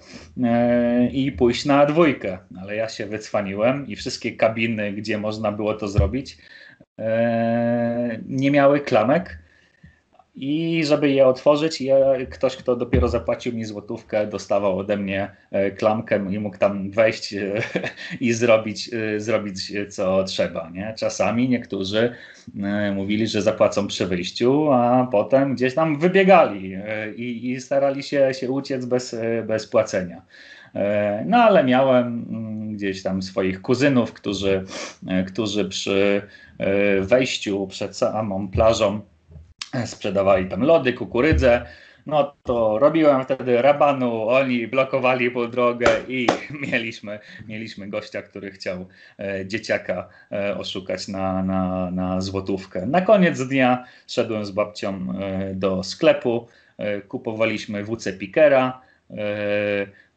[1.13, 2.39] i pójść na dwójkę.
[2.63, 6.39] Ale ja się wycwaniłem i wszystkie kabiny, gdzie można było to zrobić,
[8.27, 9.39] nie miały klamek
[10.37, 11.97] i żeby je otworzyć, ja,
[12.31, 17.35] ktoś, kto dopiero zapłacił mi złotówkę, dostawał ode mnie e, klamkę i mógł tam wejść
[17.35, 17.53] e,
[18.21, 20.71] i zrobić, e, zrobić co trzeba.
[20.71, 20.95] Nie?
[20.99, 22.15] Czasami niektórzy
[22.95, 26.77] mówili, że zapłacą przy wyjściu, a potem gdzieś tam wybiegali
[27.17, 29.17] i, i starali się, się uciec bez,
[29.47, 30.23] bez płacenia.
[31.27, 34.65] No ale miałem mm, gdzieś tam swoich kuzynów, którzy,
[35.27, 36.23] którzy przy
[37.01, 39.01] wejściu przed samą plażą
[39.85, 41.67] sprzedawali tam lody, kukurydzę,
[42.07, 46.27] no to robiłem wtedy rabanu, oni blokowali po drogę i
[46.71, 48.87] mieliśmy, mieliśmy gościa, który chciał
[49.19, 52.87] e, dzieciaka e, oszukać na, na, na złotówkę.
[52.87, 56.47] Na koniec dnia szedłem z babcią e, do sklepu,
[56.79, 59.15] e, kupowaliśmy WC Pikera, e,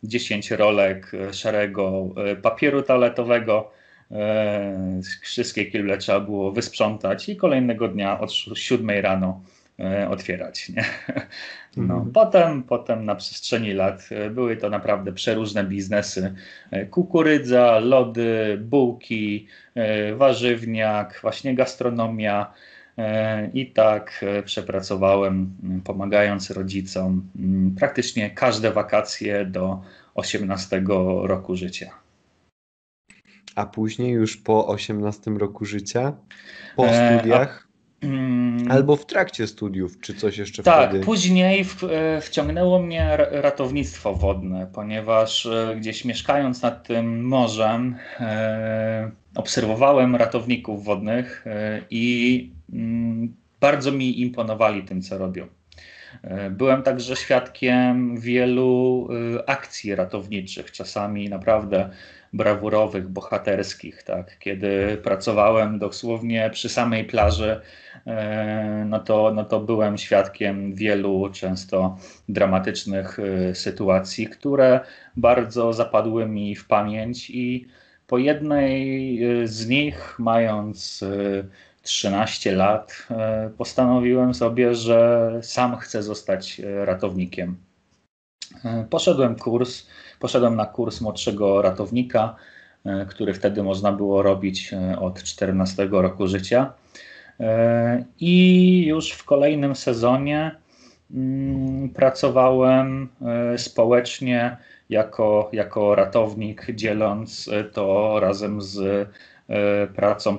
[0.03, 3.76] 10 rolek szarego e, papieru toaletowego, E,
[5.21, 9.41] wszystkie kible trzeba było wysprzątać i kolejnego dnia od 7 rano
[9.79, 10.69] e, otwierać.
[10.69, 10.85] Nie?
[11.77, 12.11] No, mhm.
[12.11, 16.33] potem, potem na przestrzeni lat e, były to naprawdę przeróżne biznesy.
[16.91, 19.47] Kukurydza, lody, bułki,
[20.15, 22.53] warzywniak, właśnie gastronomia.
[23.53, 27.29] I tak przepracowałem, pomagając rodzicom
[27.79, 29.81] praktycznie każde wakacje do
[30.15, 30.83] 18
[31.23, 32.06] roku życia
[33.57, 36.13] a później już po 18 roku życia,
[36.75, 37.67] po e, studiach,
[38.01, 40.99] mm, albo w trakcie studiów, czy coś jeszcze tak, wtedy?
[40.99, 47.95] Tak, później w, e, wciągnęło mnie ratownictwo wodne, ponieważ e, gdzieś mieszkając nad tym morzem,
[48.19, 55.47] e, obserwowałem ratowników wodnych e, i mm, bardzo mi imponowali tym, co robią.
[56.51, 59.07] Byłem także świadkiem wielu
[59.47, 61.89] akcji ratowniczych, czasami naprawdę
[62.33, 64.39] brawurowych, bohaterskich, tak?
[64.39, 67.61] Kiedy pracowałem dosłownie przy samej plaży,
[68.07, 71.97] e, no to, no to byłem świadkiem wielu często
[72.29, 74.79] dramatycznych e, sytuacji, które
[75.15, 77.67] bardzo zapadły mi w pamięć i
[78.07, 81.03] po jednej e, z nich, mając
[81.81, 83.07] 13 lat,
[83.57, 87.66] postanowiłem sobie, że sam chcę zostać ratownikiem.
[88.89, 89.87] Poszedłem kurs
[90.19, 92.35] Poszedłem na kurs młodszego ratownika,
[92.85, 96.73] e, który wtedy można było robić e, od 14 roku życia.
[97.39, 100.55] E, I już w kolejnym sezonie
[101.11, 103.09] mm, pracowałem
[103.57, 104.57] społecznie
[104.89, 109.09] jako, jako ratownik, dzieląc to razem z
[109.95, 110.37] pracą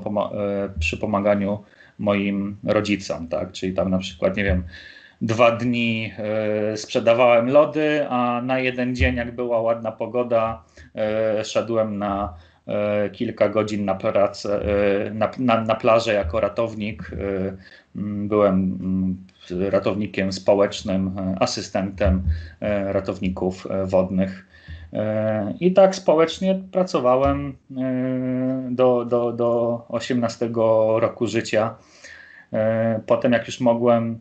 [0.78, 1.64] przy pomaganiu
[1.98, 3.52] moim rodzicom, tak?
[3.52, 4.62] Czyli tam na przykład, nie wiem,
[5.20, 10.62] dwa dni e, sprzedawałem lody, a na jeden dzień, jak była ładna pogoda,
[10.94, 12.34] e, szedłem na
[12.66, 14.60] e, kilka godzin na, pracę,
[15.14, 17.10] na, na, na plażę jako ratownik.
[17.94, 18.78] Byłem
[19.70, 22.22] ratownikiem społecznym, asystentem
[22.86, 24.46] ratowników wodnych.
[25.60, 27.56] I tak społecznie pracowałem
[28.70, 30.50] do, do, do 18
[30.98, 31.74] roku życia.
[33.06, 34.18] Potem, jak już mogłem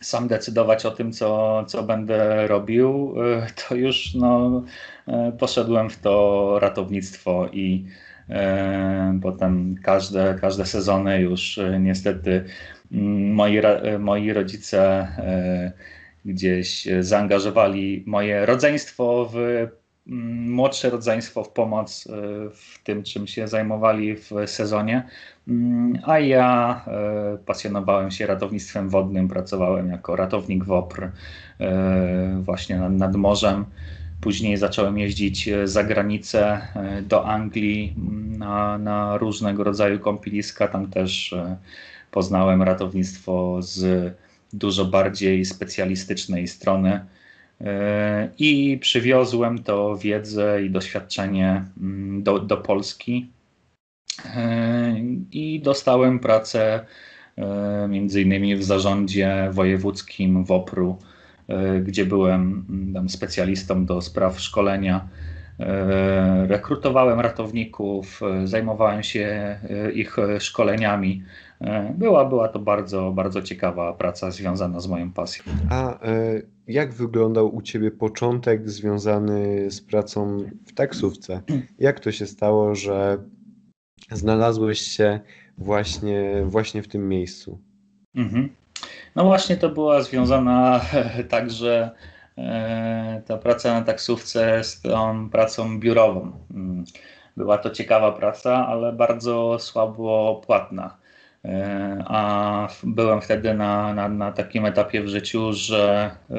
[0.00, 4.62] sam decydować o tym, co, co będę robił, e, to już no,
[5.08, 7.86] e, poszedłem w to ratownictwo i
[8.28, 12.44] e, potem każde, każde sezony już niestety
[12.92, 13.60] mm, moi,
[13.98, 15.08] moi rodzice
[16.24, 19.36] gdzieś zaangażowali moje rodzeństwo w
[20.06, 22.10] młodsze rodzeństwo w pomoc y,
[22.50, 25.02] w tym, czym się zajmowali w sezonie,
[25.48, 26.80] mm, a ja
[27.34, 31.12] y, pasjonowałem się ratownictwem wodnym, pracowałem jako ratownik WOPR y,
[32.42, 33.64] właśnie nad, morzem.
[34.20, 36.60] Później zacząłem jeździć za granicę
[37.02, 40.68] do Anglii mm, na, na różnego rodzaju kąpieliska.
[40.68, 41.34] Tam też
[42.10, 44.14] poznałem ratownictwo z
[44.52, 47.00] dużo bardziej specjalistycznej strony.
[47.60, 53.30] E, I przywiozłem to wiedzę i doświadczenie mm, do, do Polski
[54.36, 54.96] e,
[55.32, 56.86] i dostałem pracę
[57.36, 60.98] e, między innymi w zarządzie wojewódzkim WOPR-u,
[61.82, 65.08] gdzie byłem mm, specjalistą do spraw szkolenia.
[66.48, 69.58] Rekrutowałem ratowników, zajmowałem się
[69.94, 71.22] ich szkoleniami.
[71.94, 75.44] Była, była to bardzo, bardzo ciekawa praca związana z moją pasją.
[75.70, 75.98] A
[76.66, 81.42] jak wyglądał u Ciebie początek związany z pracą w taksówce?
[81.78, 83.18] Jak to się stało, że
[84.10, 85.20] znalazłeś się
[85.58, 87.58] właśnie, właśnie w tym miejscu?
[88.14, 88.48] Mhm.
[89.14, 90.80] No właśnie to była związana
[91.28, 91.90] także
[92.38, 96.32] e, ta praca na taksówce z tą pracą biurową.
[96.50, 96.84] Mm.
[97.36, 100.96] Była to ciekawa praca, ale bardzo słabo płatna.
[101.44, 106.34] E, a byłem wtedy na, na, na takim etapie w życiu, że e,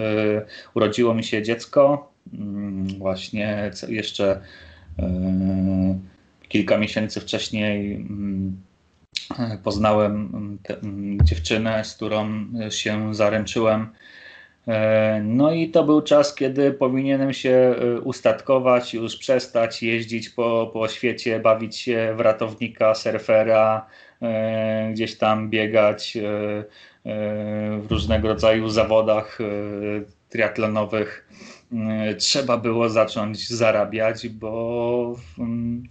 [0.73, 2.11] urodziło mi się dziecko.
[2.33, 4.41] Mm, właśnie jeszcze
[4.99, 5.99] e,
[6.47, 8.61] kilka miesięcy wcześniej mm,
[9.63, 10.29] poznałem
[10.83, 13.87] mm, dziewczynę, z którą się zaręczyłem.
[15.23, 21.39] No i to był czas, kiedy powinienem się ustatkować, już przestać jeździć po, po świecie,
[21.39, 23.85] bawić się w ratownika, surfera,
[24.91, 26.63] gdzieś tam biegać e, e,
[27.81, 29.37] w różnego rodzaju zawodach
[30.29, 31.29] triatlonowych.
[32.17, 35.83] Trzeba było zacząć zarabiać, bo mm,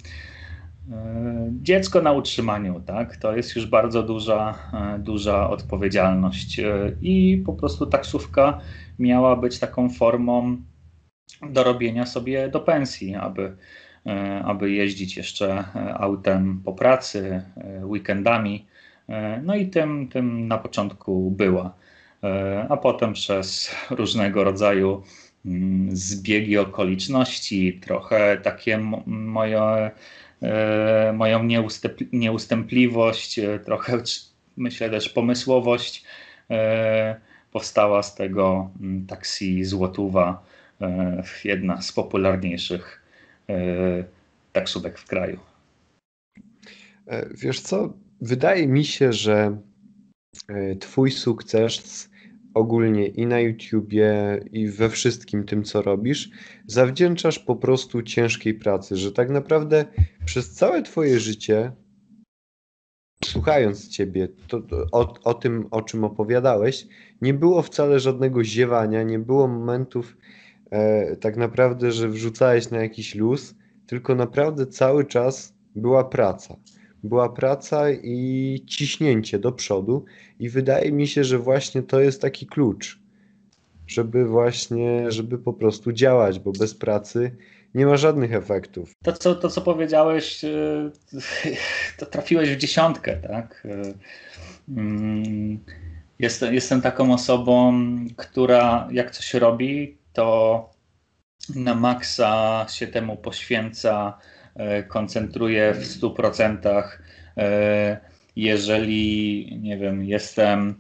[1.51, 3.17] dziecko na utrzymaniu, tak?
[3.17, 4.59] To jest już bardzo duża,
[4.99, 6.61] duża odpowiedzialność.
[7.03, 8.61] I po prostu taksówka
[8.99, 10.57] miała być taką formą
[11.51, 13.86] dorobienia sobie do pensji, aby E,
[14.45, 18.67] aby jeździć jeszcze e, autem po pracy, e, weekendami.
[19.43, 21.75] No i tym, tym na początku była.
[22.69, 25.03] A potem przez różnego rodzaju
[25.47, 29.91] mm, zbiegi okoliczności, trochę takie moje,
[31.15, 31.49] moją
[32.13, 34.03] nieustępliwość, trochę
[34.57, 36.05] myślę też pomysłowość
[37.53, 40.43] powstała z tego mm, taksi Złotuwa,
[41.45, 43.06] jedna z popularniejszych E,
[44.53, 45.39] taksówek w kraju.
[47.07, 49.59] E, wiesz co, wydaje mi się, że
[50.49, 52.11] e, Twój sukces
[52.55, 56.31] ogólnie i na YouTubie, i we wszystkim tym, co robisz,
[56.67, 59.85] zawdzięczasz po prostu ciężkiej pracy, że tak naprawdę
[60.25, 61.73] przez całe Twoje życie
[63.25, 66.87] słuchając Ciebie, to, to, o, o tym, o czym opowiadałeś,
[67.21, 70.17] nie było wcale żadnego ziewania, nie było momentów
[70.71, 73.55] e, tak naprawdę, że wrzucałeś na jakiś luz,
[73.87, 76.57] tylko naprawdę cały czas była praca.
[77.05, 80.05] Była praca i ciśnięcie do przodu,
[80.39, 83.01] i wydaje mi się, że właśnie to jest taki klucz,
[83.87, 87.37] żeby właśnie, żeby po prostu działać, bo bez pracy
[87.75, 88.93] nie ma żadnych efektów.
[89.05, 90.91] To, co, to, co powiedziałeś, y,
[91.99, 93.63] to trafiłeś w dziesiątkę, tak?
[93.65, 93.95] Y,
[94.69, 95.59] mm,
[96.19, 97.75] jestem, jestem taką osobą,
[98.17, 100.71] która jak coś robi, to
[101.57, 104.19] na maksa się temu poświęca,
[104.81, 106.99] y, koncentruje w 100%.
[108.37, 110.75] Jeżeli, nie wiem, jestem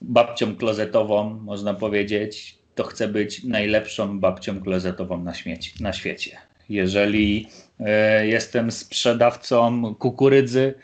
[0.00, 6.36] babcią klozetową, można powiedzieć, to chcę być najlepszą babcią klozetową na, śmieci, na świecie.
[6.68, 7.48] Jeżeli
[7.80, 10.74] e, jestem sprzedawcą kukurydzy,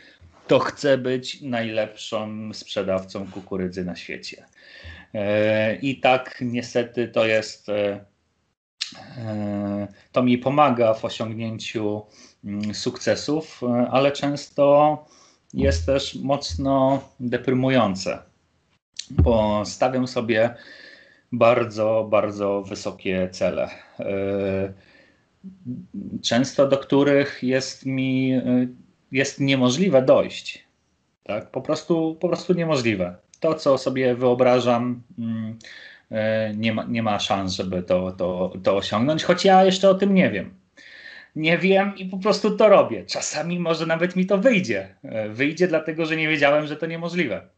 [0.47, 4.45] to chcę być najlepszą sprzedawcą kukurydzy na świecie.
[5.15, 8.05] E, I tak niestety to jest, e,
[10.13, 12.03] to mi pomaga w osiągnięciu
[12.45, 15.07] mm, sukcesów, ale często
[15.55, 18.23] jest też mocno deprymujące,
[19.11, 20.55] bo stawiam sobie
[21.33, 23.69] bardzo, bardzo wysokie cele.
[24.01, 24.73] E,
[26.23, 28.67] często do których jest mi e,
[29.13, 30.65] jest niemożliwe dojść.
[31.25, 31.51] Tak?
[31.51, 33.17] Po, prostu, po prostu niemożliwe.
[33.41, 35.59] To, co sobie wyobrażam, mm,
[36.11, 39.95] e, nie ma, nie ma szans, żeby to, to, to osiągnąć, choć ja jeszcze o
[39.95, 40.55] tym nie wiem.
[41.37, 43.05] Nie wiem i po prostu to robię.
[43.05, 44.95] Czasami może nawet mi to wyjdzie.
[45.31, 47.49] Wyjdzie dlatego, że nie wiedziałem, że to niemożliwe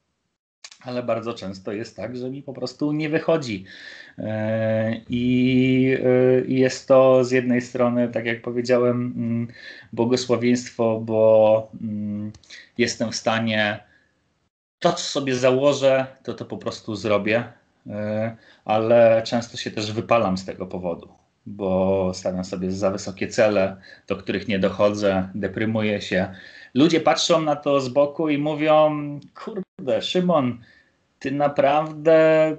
[0.81, 3.65] ale bardzo często jest tak, że mi po prostu nie wychodzi.
[4.19, 9.49] E, I e, jest to z jednej strony, tak jak powiedziałem, mm,
[9.93, 12.33] błogosławieństwo, bo mm,
[12.79, 13.81] jestem w stanie
[14.81, 17.45] to, co sobie założę, to to po prostu zrobię,
[17.87, 21.09] e, ale często się też wypalam z tego powodu,
[21.47, 23.77] bo stawiam sobie za wysokie cele,
[24.07, 26.35] do których nie dochodzę, deprymuję się.
[26.75, 28.91] Ludzie patrzą na to z boku i mówią:
[29.35, 30.59] Kurde, Szymon,
[31.19, 32.57] ty naprawdę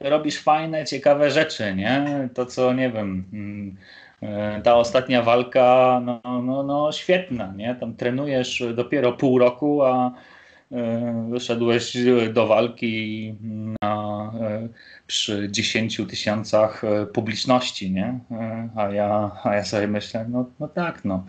[0.00, 2.28] robisz fajne, ciekawe rzeczy, nie?
[2.34, 3.76] To co, nie wiem, mm,
[4.22, 7.74] e, ta ostatnia walka, no, no, no świetna, nie?
[7.74, 10.12] Tam trenujesz dopiero pół roku, a
[11.30, 11.96] wyszedłeś
[12.32, 13.34] do walki
[13.82, 14.68] na, e,
[15.06, 18.18] przy 10 tysiącach publiczności, nie?
[18.76, 21.24] A ja, a ja sobie myślę, no, no tak, no.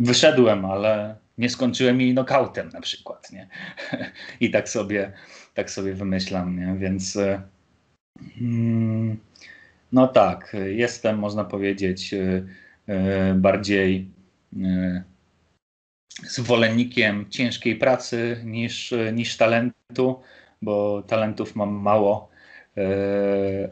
[0.00, 3.48] Wyszedłem, ale nie skończyłem jej nokautem na przykład, nie?
[4.40, 5.12] I tak sobie
[5.54, 6.78] tak sobie wymyślam, nie?
[6.78, 7.42] więc e,
[8.40, 9.16] mm,
[9.92, 12.46] no tak, jestem, można powiedzieć, e,
[12.86, 14.10] e, bardziej
[16.28, 20.20] zwolennikiem ciężkiej pracy niż, niż talentu,
[20.62, 22.30] bo talentów mam mało,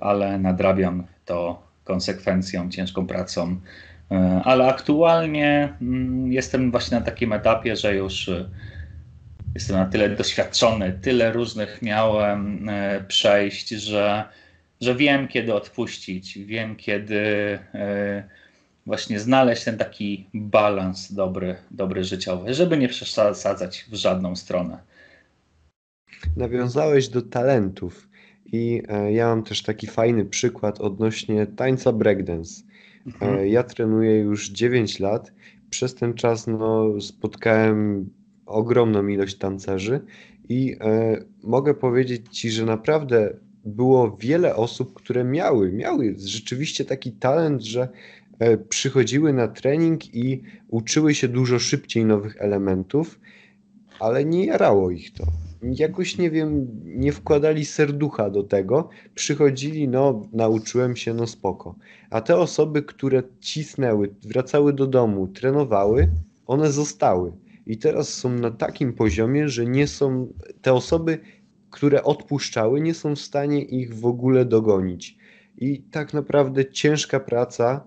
[0.00, 3.60] ale nadrabiam to konsekwencją, ciężką pracą.
[4.44, 8.30] Ale aktualnie mm, jestem właśnie na takim etapie, że już
[9.54, 14.24] jestem na tyle doświadczony, tyle różnych miałem e, przejść, że,
[14.80, 17.18] że wiem, kiedy odpuścić, wiem, kiedy
[17.74, 18.22] e,
[18.88, 24.78] właśnie znaleźć ten taki balans dobry, dobry życiowy, żeby nie przesadzać w żadną stronę.
[26.36, 28.08] Nawiązałeś do talentów
[28.46, 32.62] i e, ja mam też taki fajny przykład odnośnie tańca breakdance.
[33.06, 33.48] Mhm.
[33.48, 35.32] Ja trenuję już 9 lat.
[35.70, 38.10] Przez ten czas no, spotkałem
[38.46, 40.00] ogromną ilość tancerzy
[40.48, 43.34] i e, mogę powiedzieć Ci, że naprawdę
[43.64, 47.88] było wiele osób, które miały, miały rzeczywiście taki talent, że e,
[48.68, 53.20] przychodziły na trening i uczyły się dużo szybciej nowych elementów,
[54.00, 55.24] ale nie jarało ich to.
[55.62, 61.74] Jakoś nie wiem, nie wkładali serducha do tego, przychodzili, no, nauczyłem się, no spoko.
[62.10, 66.08] A te osoby, które cisnęły, wracały do domu, trenowały,
[66.46, 67.32] one zostały
[67.66, 70.32] i teraz są na takim poziomie, że nie są
[70.62, 71.18] te osoby,
[71.70, 75.18] które odpuszczały, nie są w stanie ich w ogóle dogonić.
[75.58, 77.84] I tak naprawdę ciężka praca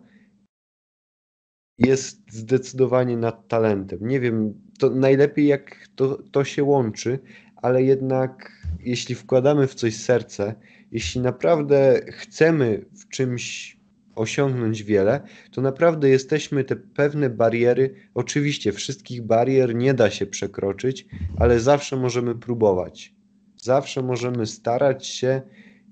[1.81, 3.99] jest zdecydowanie nad talentem.
[4.01, 7.19] Nie wiem, to najlepiej jak to, to się łączy,
[7.55, 10.55] ale jednak jeśli wkładamy w coś serce,
[10.91, 13.77] jeśli naprawdę chcemy w czymś
[14.15, 15.21] osiągnąć wiele,
[15.51, 17.95] to naprawdę jesteśmy te pewne bariery.
[18.13, 21.05] Oczywiście wszystkich barier nie da się przekroczyć,
[21.37, 23.13] ale zawsze możemy próbować.
[23.57, 25.41] Zawsze możemy starać się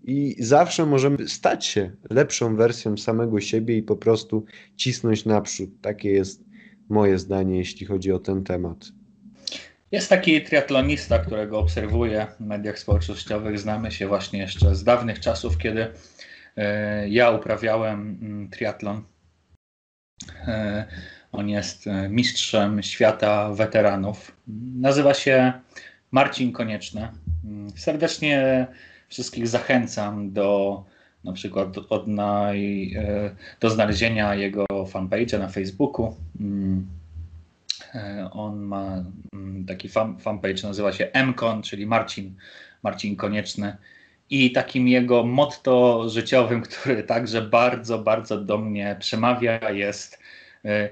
[0.04, 4.46] i zawsze możemy stać się lepszą wersją samego siebie i po prostu
[4.76, 5.70] cisnąć naprzód.
[5.82, 6.44] Takie jest
[6.90, 8.78] moje zdanie, jeśli chodzi o ten temat.
[9.92, 13.60] Jest taki triatlonista, którego obserwuję w mediach społecznościowych.
[13.60, 15.88] Znamy się właśnie jeszcze z dawnych czasów, kiedy
[16.58, 19.04] e, ja uprawiałem mm, triatlon.
[20.48, 20.86] E,
[21.32, 24.32] on jest e, mistrzem świata weteranów.
[24.76, 25.54] Nazywa się
[26.12, 27.08] Marcin Konieczny.
[27.46, 28.68] Mm, serdecznie
[29.10, 30.84] wszystkich zachęcam do
[31.24, 32.94] na przykład od naj,
[33.60, 36.16] do znalezienia jego fanpage'a na Facebooku.
[36.40, 36.88] Mm,
[37.96, 39.04] E, on ma
[39.34, 42.36] mm, taki fan, fanpage, nazywa się MCON, czyli Marcin,
[42.84, 43.78] Marcin Konieczny.
[44.30, 50.20] I takim jego motto życiowym, który także bardzo, bardzo do mnie przemawia, jest
[50.66, 50.90] e,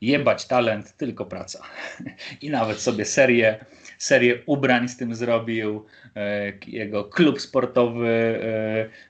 [0.00, 1.62] jebać talent, tylko praca.
[2.42, 3.64] I nawet sobie serię,
[3.98, 5.84] serię ubrań z tym zrobił.
[6.16, 8.40] E, jego klub sportowy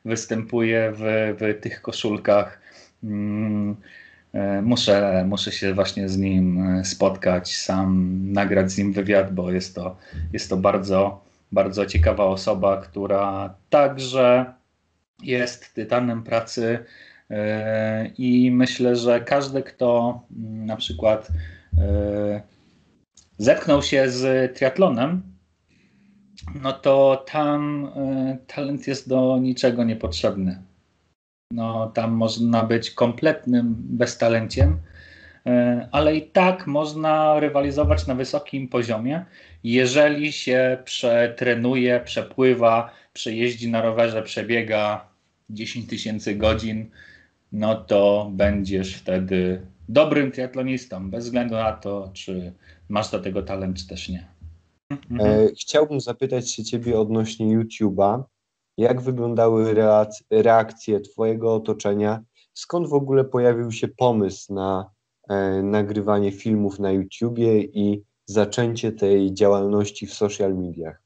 [0.04, 2.60] występuje w, w tych koszulkach.
[3.04, 3.76] Mm,
[4.36, 9.50] E, muszę, muszę się właśnie z nim e, spotkać, sam nagrać z nim wywiad, bo
[9.52, 9.96] jest to,
[10.32, 14.44] jest to bardzo, bardzo ciekawa osoba, która także
[15.22, 16.78] jest tytanem pracy
[17.30, 21.28] e, i myślę, że każdy, kto mm, na przykład
[23.38, 25.22] zetknął się z triatlonem,
[26.62, 27.92] no to tam
[28.46, 30.62] talent jest do niczego niepotrzebny.
[31.50, 34.80] No, tam można być kompletnym beztalenciem,
[35.46, 39.24] e, ale i tak można rywalizować na wysokim poziomie,
[39.64, 45.08] jeżeli się przetrenuje, przepływa, przejeździ na rowerze, przebiega
[45.50, 46.90] 10 tysięcy godzin,
[47.52, 52.52] no to będziesz wtedy dobrym triatlonistą, bez względu na to, czy
[52.88, 54.36] masz do tego talent, czy też nie.
[55.20, 58.22] E, chciałbym zapytać się ciebie odnośnie YouTube'a.
[58.78, 59.74] Jak wyglądały
[60.30, 62.20] reakcje Twojego otoczenia?
[62.54, 64.90] Skąd w ogóle pojawił się pomysł na
[65.28, 71.02] e, nagrywanie filmów na YouTubie i zaczęcie tej działalności w social mediach?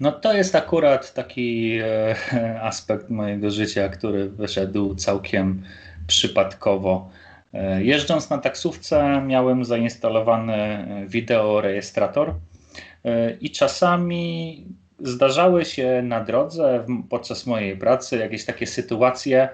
[0.00, 2.16] No to jest akurat taki e,
[2.70, 5.62] aspekt mojego życia, który wyszedł całkiem
[6.06, 7.10] przypadkowo.
[7.54, 12.34] E, jeżdżąc na taksówce, miałem zainstalowany e, wideorejestrator
[13.04, 14.64] e, i czasami
[14.98, 19.48] zdarzały się na drodze podczas mojej pracy jakieś takie sytuacje,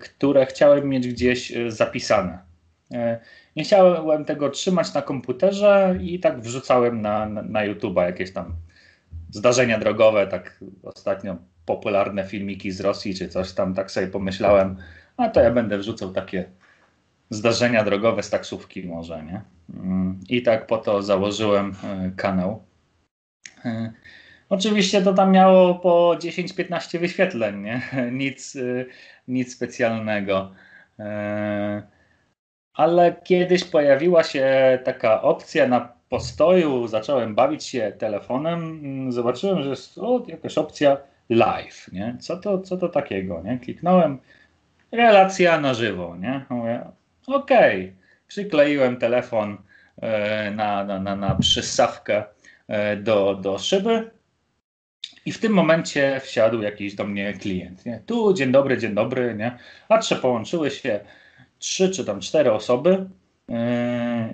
[0.00, 2.38] które chciałem mieć gdzieś zapisane.
[3.56, 8.56] Nie chciałem tego trzymać na komputerze i tak wrzucałem na, na, na YouTube'a jakieś tam
[9.30, 11.36] zdarzenia drogowe, tak ostatnio
[11.66, 14.76] popularne filmiki z Rosji czy coś tam, tak sobie pomyślałem,
[15.16, 16.44] a to ja będę wrzucał takie
[17.34, 19.42] zdarzenia drogowe z taksówki może, nie?
[19.74, 21.74] Mm, I tak po to założyłem
[22.16, 22.62] kanał.
[24.48, 27.82] Oczywiście to tam miało po 10-15 wyświetleń, nie?
[28.22, 28.86] Nic, y,
[29.28, 30.52] nic specjalnego.
[30.98, 31.82] E,
[32.74, 39.70] ale kiedyś pojawiła się taka opcja na postoju, zacząłem bawić się telefonem, mm, zobaczyłem, że
[39.70, 40.96] jest o, jakaś opcja
[41.30, 42.16] live, nie?
[42.20, 43.58] Co to, co to takiego, nie?
[43.58, 44.18] Kliknąłem,
[44.92, 46.44] relacja na żywo, nie?
[46.50, 46.80] Mówię,
[47.26, 47.96] okej, okay.
[48.26, 49.58] przykleiłem telefon
[50.02, 51.38] e, na, na, na, na
[52.68, 54.10] e, do, do szyby,
[55.26, 57.86] i w tym momencie wsiadł jakiś do mnie klient.
[57.86, 58.02] Nie?
[58.06, 59.58] Tu dzień dobry, dzień dobry, nie?
[59.88, 61.00] Patrzę, połączyły się
[61.58, 63.06] trzy czy tam cztery osoby.
[63.48, 63.56] Yy,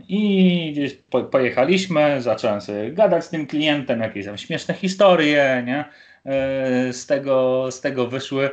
[0.09, 0.99] I gdzieś
[1.31, 5.85] pojechaliśmy, zacząłem sobie gadać z tym klientem, jakieś tam śmieszne historie, nie?
[6.93, 8.51] Z, tego, z tego wyszły.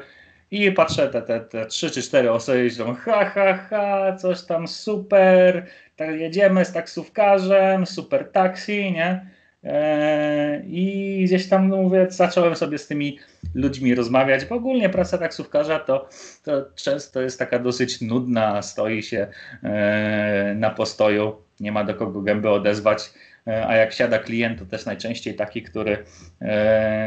[0.56, 4.68] I patrzę, te, te, te trzy czy cztery osoby myślą, ha, ha, ha, coś tam
[4.68, 9.26] super, tak jedziemy z taksówkarzem, super taksi, nie?
[9.64, 13.20] E, I gdzieś tam, no mówię, zacząłem sobie z tymi
[13.54, 16.10] ludźmi rozmawiać, bo ogólnie praca taksówkarza to,
[16.44, 19.28] to często jest taka dosyć nudna, stoi się
[19.64, 23.14] e, na postoju, nie ma do kogo gęby odezwać,
[23.48, 25.98] e, a jak siada klient, to też najczęściej taki, który,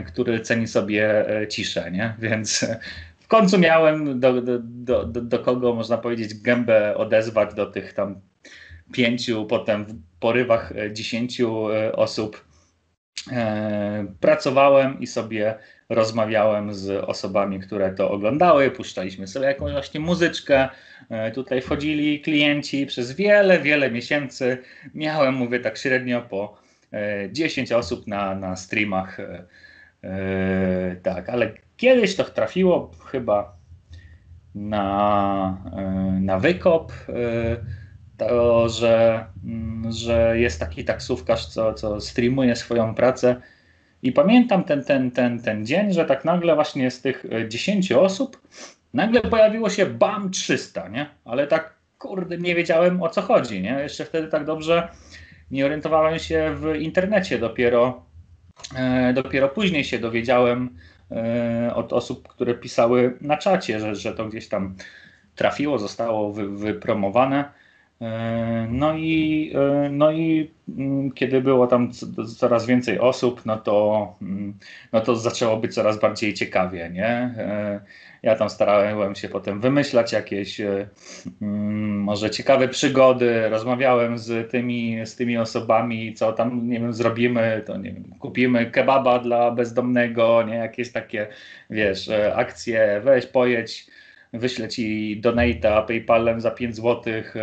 [0.06, 2.14] który ceni sobie ciszę, nie?
[2.18, 2.66] Więc
[3.28, 4.58] w końcu miałem do, do,
[5.04, 8.20] do, do kogo, można powiedzieć, gębę odezwać do tych tam
[8.92, 12.48] pięciu, potem w porywach dziesięciu osób
[13.32, 15.54] E, pracowałem i sobie
[15.88, 20.68] rozmawiałem z osobami, które to oglądały, puszczaliśmy sobie jakąś właśnie muzyczkę.
[21.10, 24.58] E, tutaj wchodzili klienci przez wiele, wiele miesięcy.
[24.94, 26.60] Miałem, mówię tak średnio, po
[27.30, 29.18] 10 e, osób na, na streamach.
[31.02, 33.56] Tak, ale kiedyś to trafiło chyba
[34.54, 35.62] na,
[36.20, 36.92] na wykop
[38.18, 43.36] to, że, mm, że jest taki taksówkarz, co, co streamuje swoją pracę.
[44.02, 48.00] I pamiętam ten, ten, ten, ten dzień, że tak nagle właśnie z tych 10 e,
[48.00, 48.42] osób
[48.94, 51.06] nagle pojawiło się BAM 300, nie?
[51.24, 53.72] Ale tak kurde, nie wiedziałem o co chodzi, nie?
[53.72, 54.88] Jeszcze wtedy tak dobrze
[55.50, 58.07] nie orientowałem się w internecie dopiero, e,
[59.14, 60.70] dopiero później się dowiedziałem
[61.10, 64.76] e, od osób, które pisały na czacie, że, że to gdzieś tam
[65.34, 67.44] trafiło, zostało wy, wypromowane.
[68.00, 71.90] E, no i, e, no i mm, kiedy było tam
[72.38, 74.54] coraz więcej osób, no to, mm,
[74.92, 77.06] no to zaczęło być coraz bardziej ciekawie, nie?
[77.08, 77.80] E,
[78.22, 85.16] ja tam starałem się potem wymyślać jakieś mm, może ciekawe przygody, rozmawiałem z tymi, z
[85.16, 90.54] tymi osobami, co tam, nie wiem, zrobimy, to nie wiem, kupimy kebaba dla bezdomnego, nie?
[90.54, 91.26] Jakieś takie,
[91.70, 93.86] wiesz, akcje, weź, pojedź,
[94.32, 97.34] wyślę ci donata PayPalem za 5 złotych,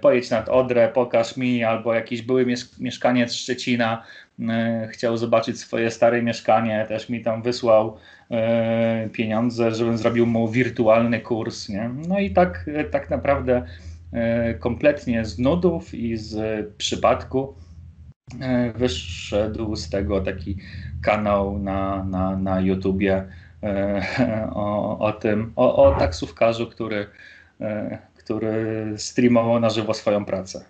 [0.00, 2.46] pojedź nad Odrę, pokaż mi, albo jakiś były
[2.80, 4.02] mieszkaniec Szczecina
[4.40, 7.96] e, chciał zobaczyć swoje stare mieszkanie, też mi tam wysłał
[8.30, 11.68] e, pieniądze, żebym zrobił mu wirtualny kurs.
[11.68, 11.90] Nie?
[12.08, 13.62] No i tak, tak naprawdę
[14.58, 17.54] kompletnie z nudów i z przypadku
[18.74, 20.56] wyszedł z tego taki
[21.02, 23.24] kanał na, na, na YouTubie
[24.54, 27.06] o, o tym, o, o taksówkarzu, który
[28.24, 30.64] który streamował na żywo swoją pracę.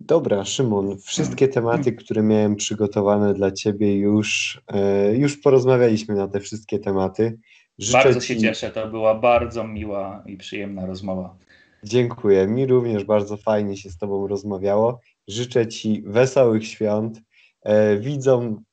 [0.00, 6.40] Dobra, Szymon, wszystkie tematy, które miałem przygotowane dla Ciebie już, e, już porozmawialiśmy na te
[6.40, 7.38] wszystkie tematy.
[7.78, 11.36] Życzę bardzo się cieszę, to była bardzo miła i przyjemna rozmowa.
[11.84, 15.00] Dziękuję, mi również bardzo fajnie się z Tobą rozmawiało.
[15.28, 17.20] Życzę Ci wesołych świąt.
[17.62, 18.64] E, widzom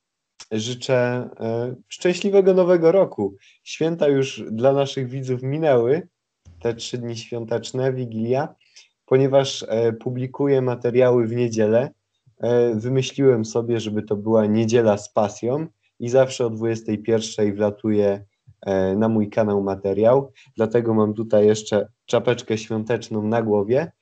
[0.52, 3.36] życzę e, szczęśliwego nowego roku.
[3.62, 6.08] Święta już dla naszych widzów minęły,
[6.62, 8.54] te trzy dni świąteczne, Wigilia,
[9.06, 11.90] ponieważ e, publikuję materiały w niedzielę,
[12.38, 15.66] e, wymyśliłem sobie, żeby to była niedziela z pasją
[15.98, 18.24] i zawsze o 21 wlatuje
[18.96, 23.92] na mój kanał materiał, dlatego mam tutaj jeszcze czapeczkę świąteczną na głowie.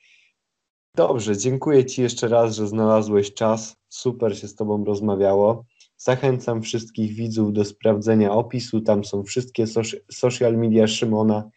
[0.94, 3.76] Dobrze, dziękuję Ci jeszcze raz, że znalazłeś czas.
[3.88, 5.64] Super się z Tobą rozmawiało.
[5.96, 8.80] Zachęcam wszystkich widzów do sprawdzenia opisu.
[8.80, 9.64] Tam są wszystkie
[10.12, 11.50] social media Szymona.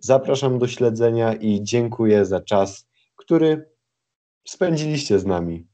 [0.00, 3.70] Zapraszam do śledzenia i dziękuję za czas, który
[4.44, 5.66] spędziliście z nami.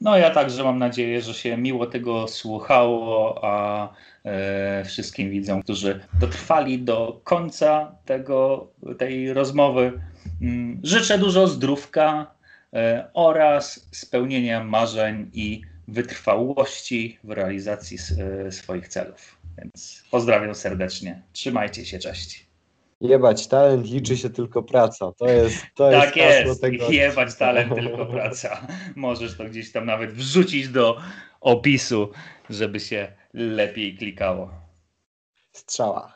[0.00, 3.88] No ja także mam nadzieję, że się miło tego słuchało, a
[4.24, 8.68] e, wszystkim widzom, którzy dotrwali do końca tego,
[8.98, 10.00] tej rozmowy,
[10.42, 12.34] mm, życzę dużo zdrówka
[12.72, 17.98] e, oraz spełnienia marzeń i wytrwałości w realizacji
[18.46, 19.38] e, swoich celów.
[19.58, 21.22] Więc pozdrawiam serdecznie.
[21.32, 22.45] Trzymajcie się, cześć.
[23.00, 25.12] Jebać talent, liczy się tylko praca.
[25.18, 26.60] To jest to Tak jest, jest.
[26.60, 26.90] Tego...
[26.90, 28.66] jebać talent, tylko praca.
[28.96, 31.00] Możesz to gdzieś tam nawet wrzucić do
[31.40, 32.10] opisu,
[32.50, 34.50] żeby się lepiej klikało.
[35.52, 36.15] Strzała.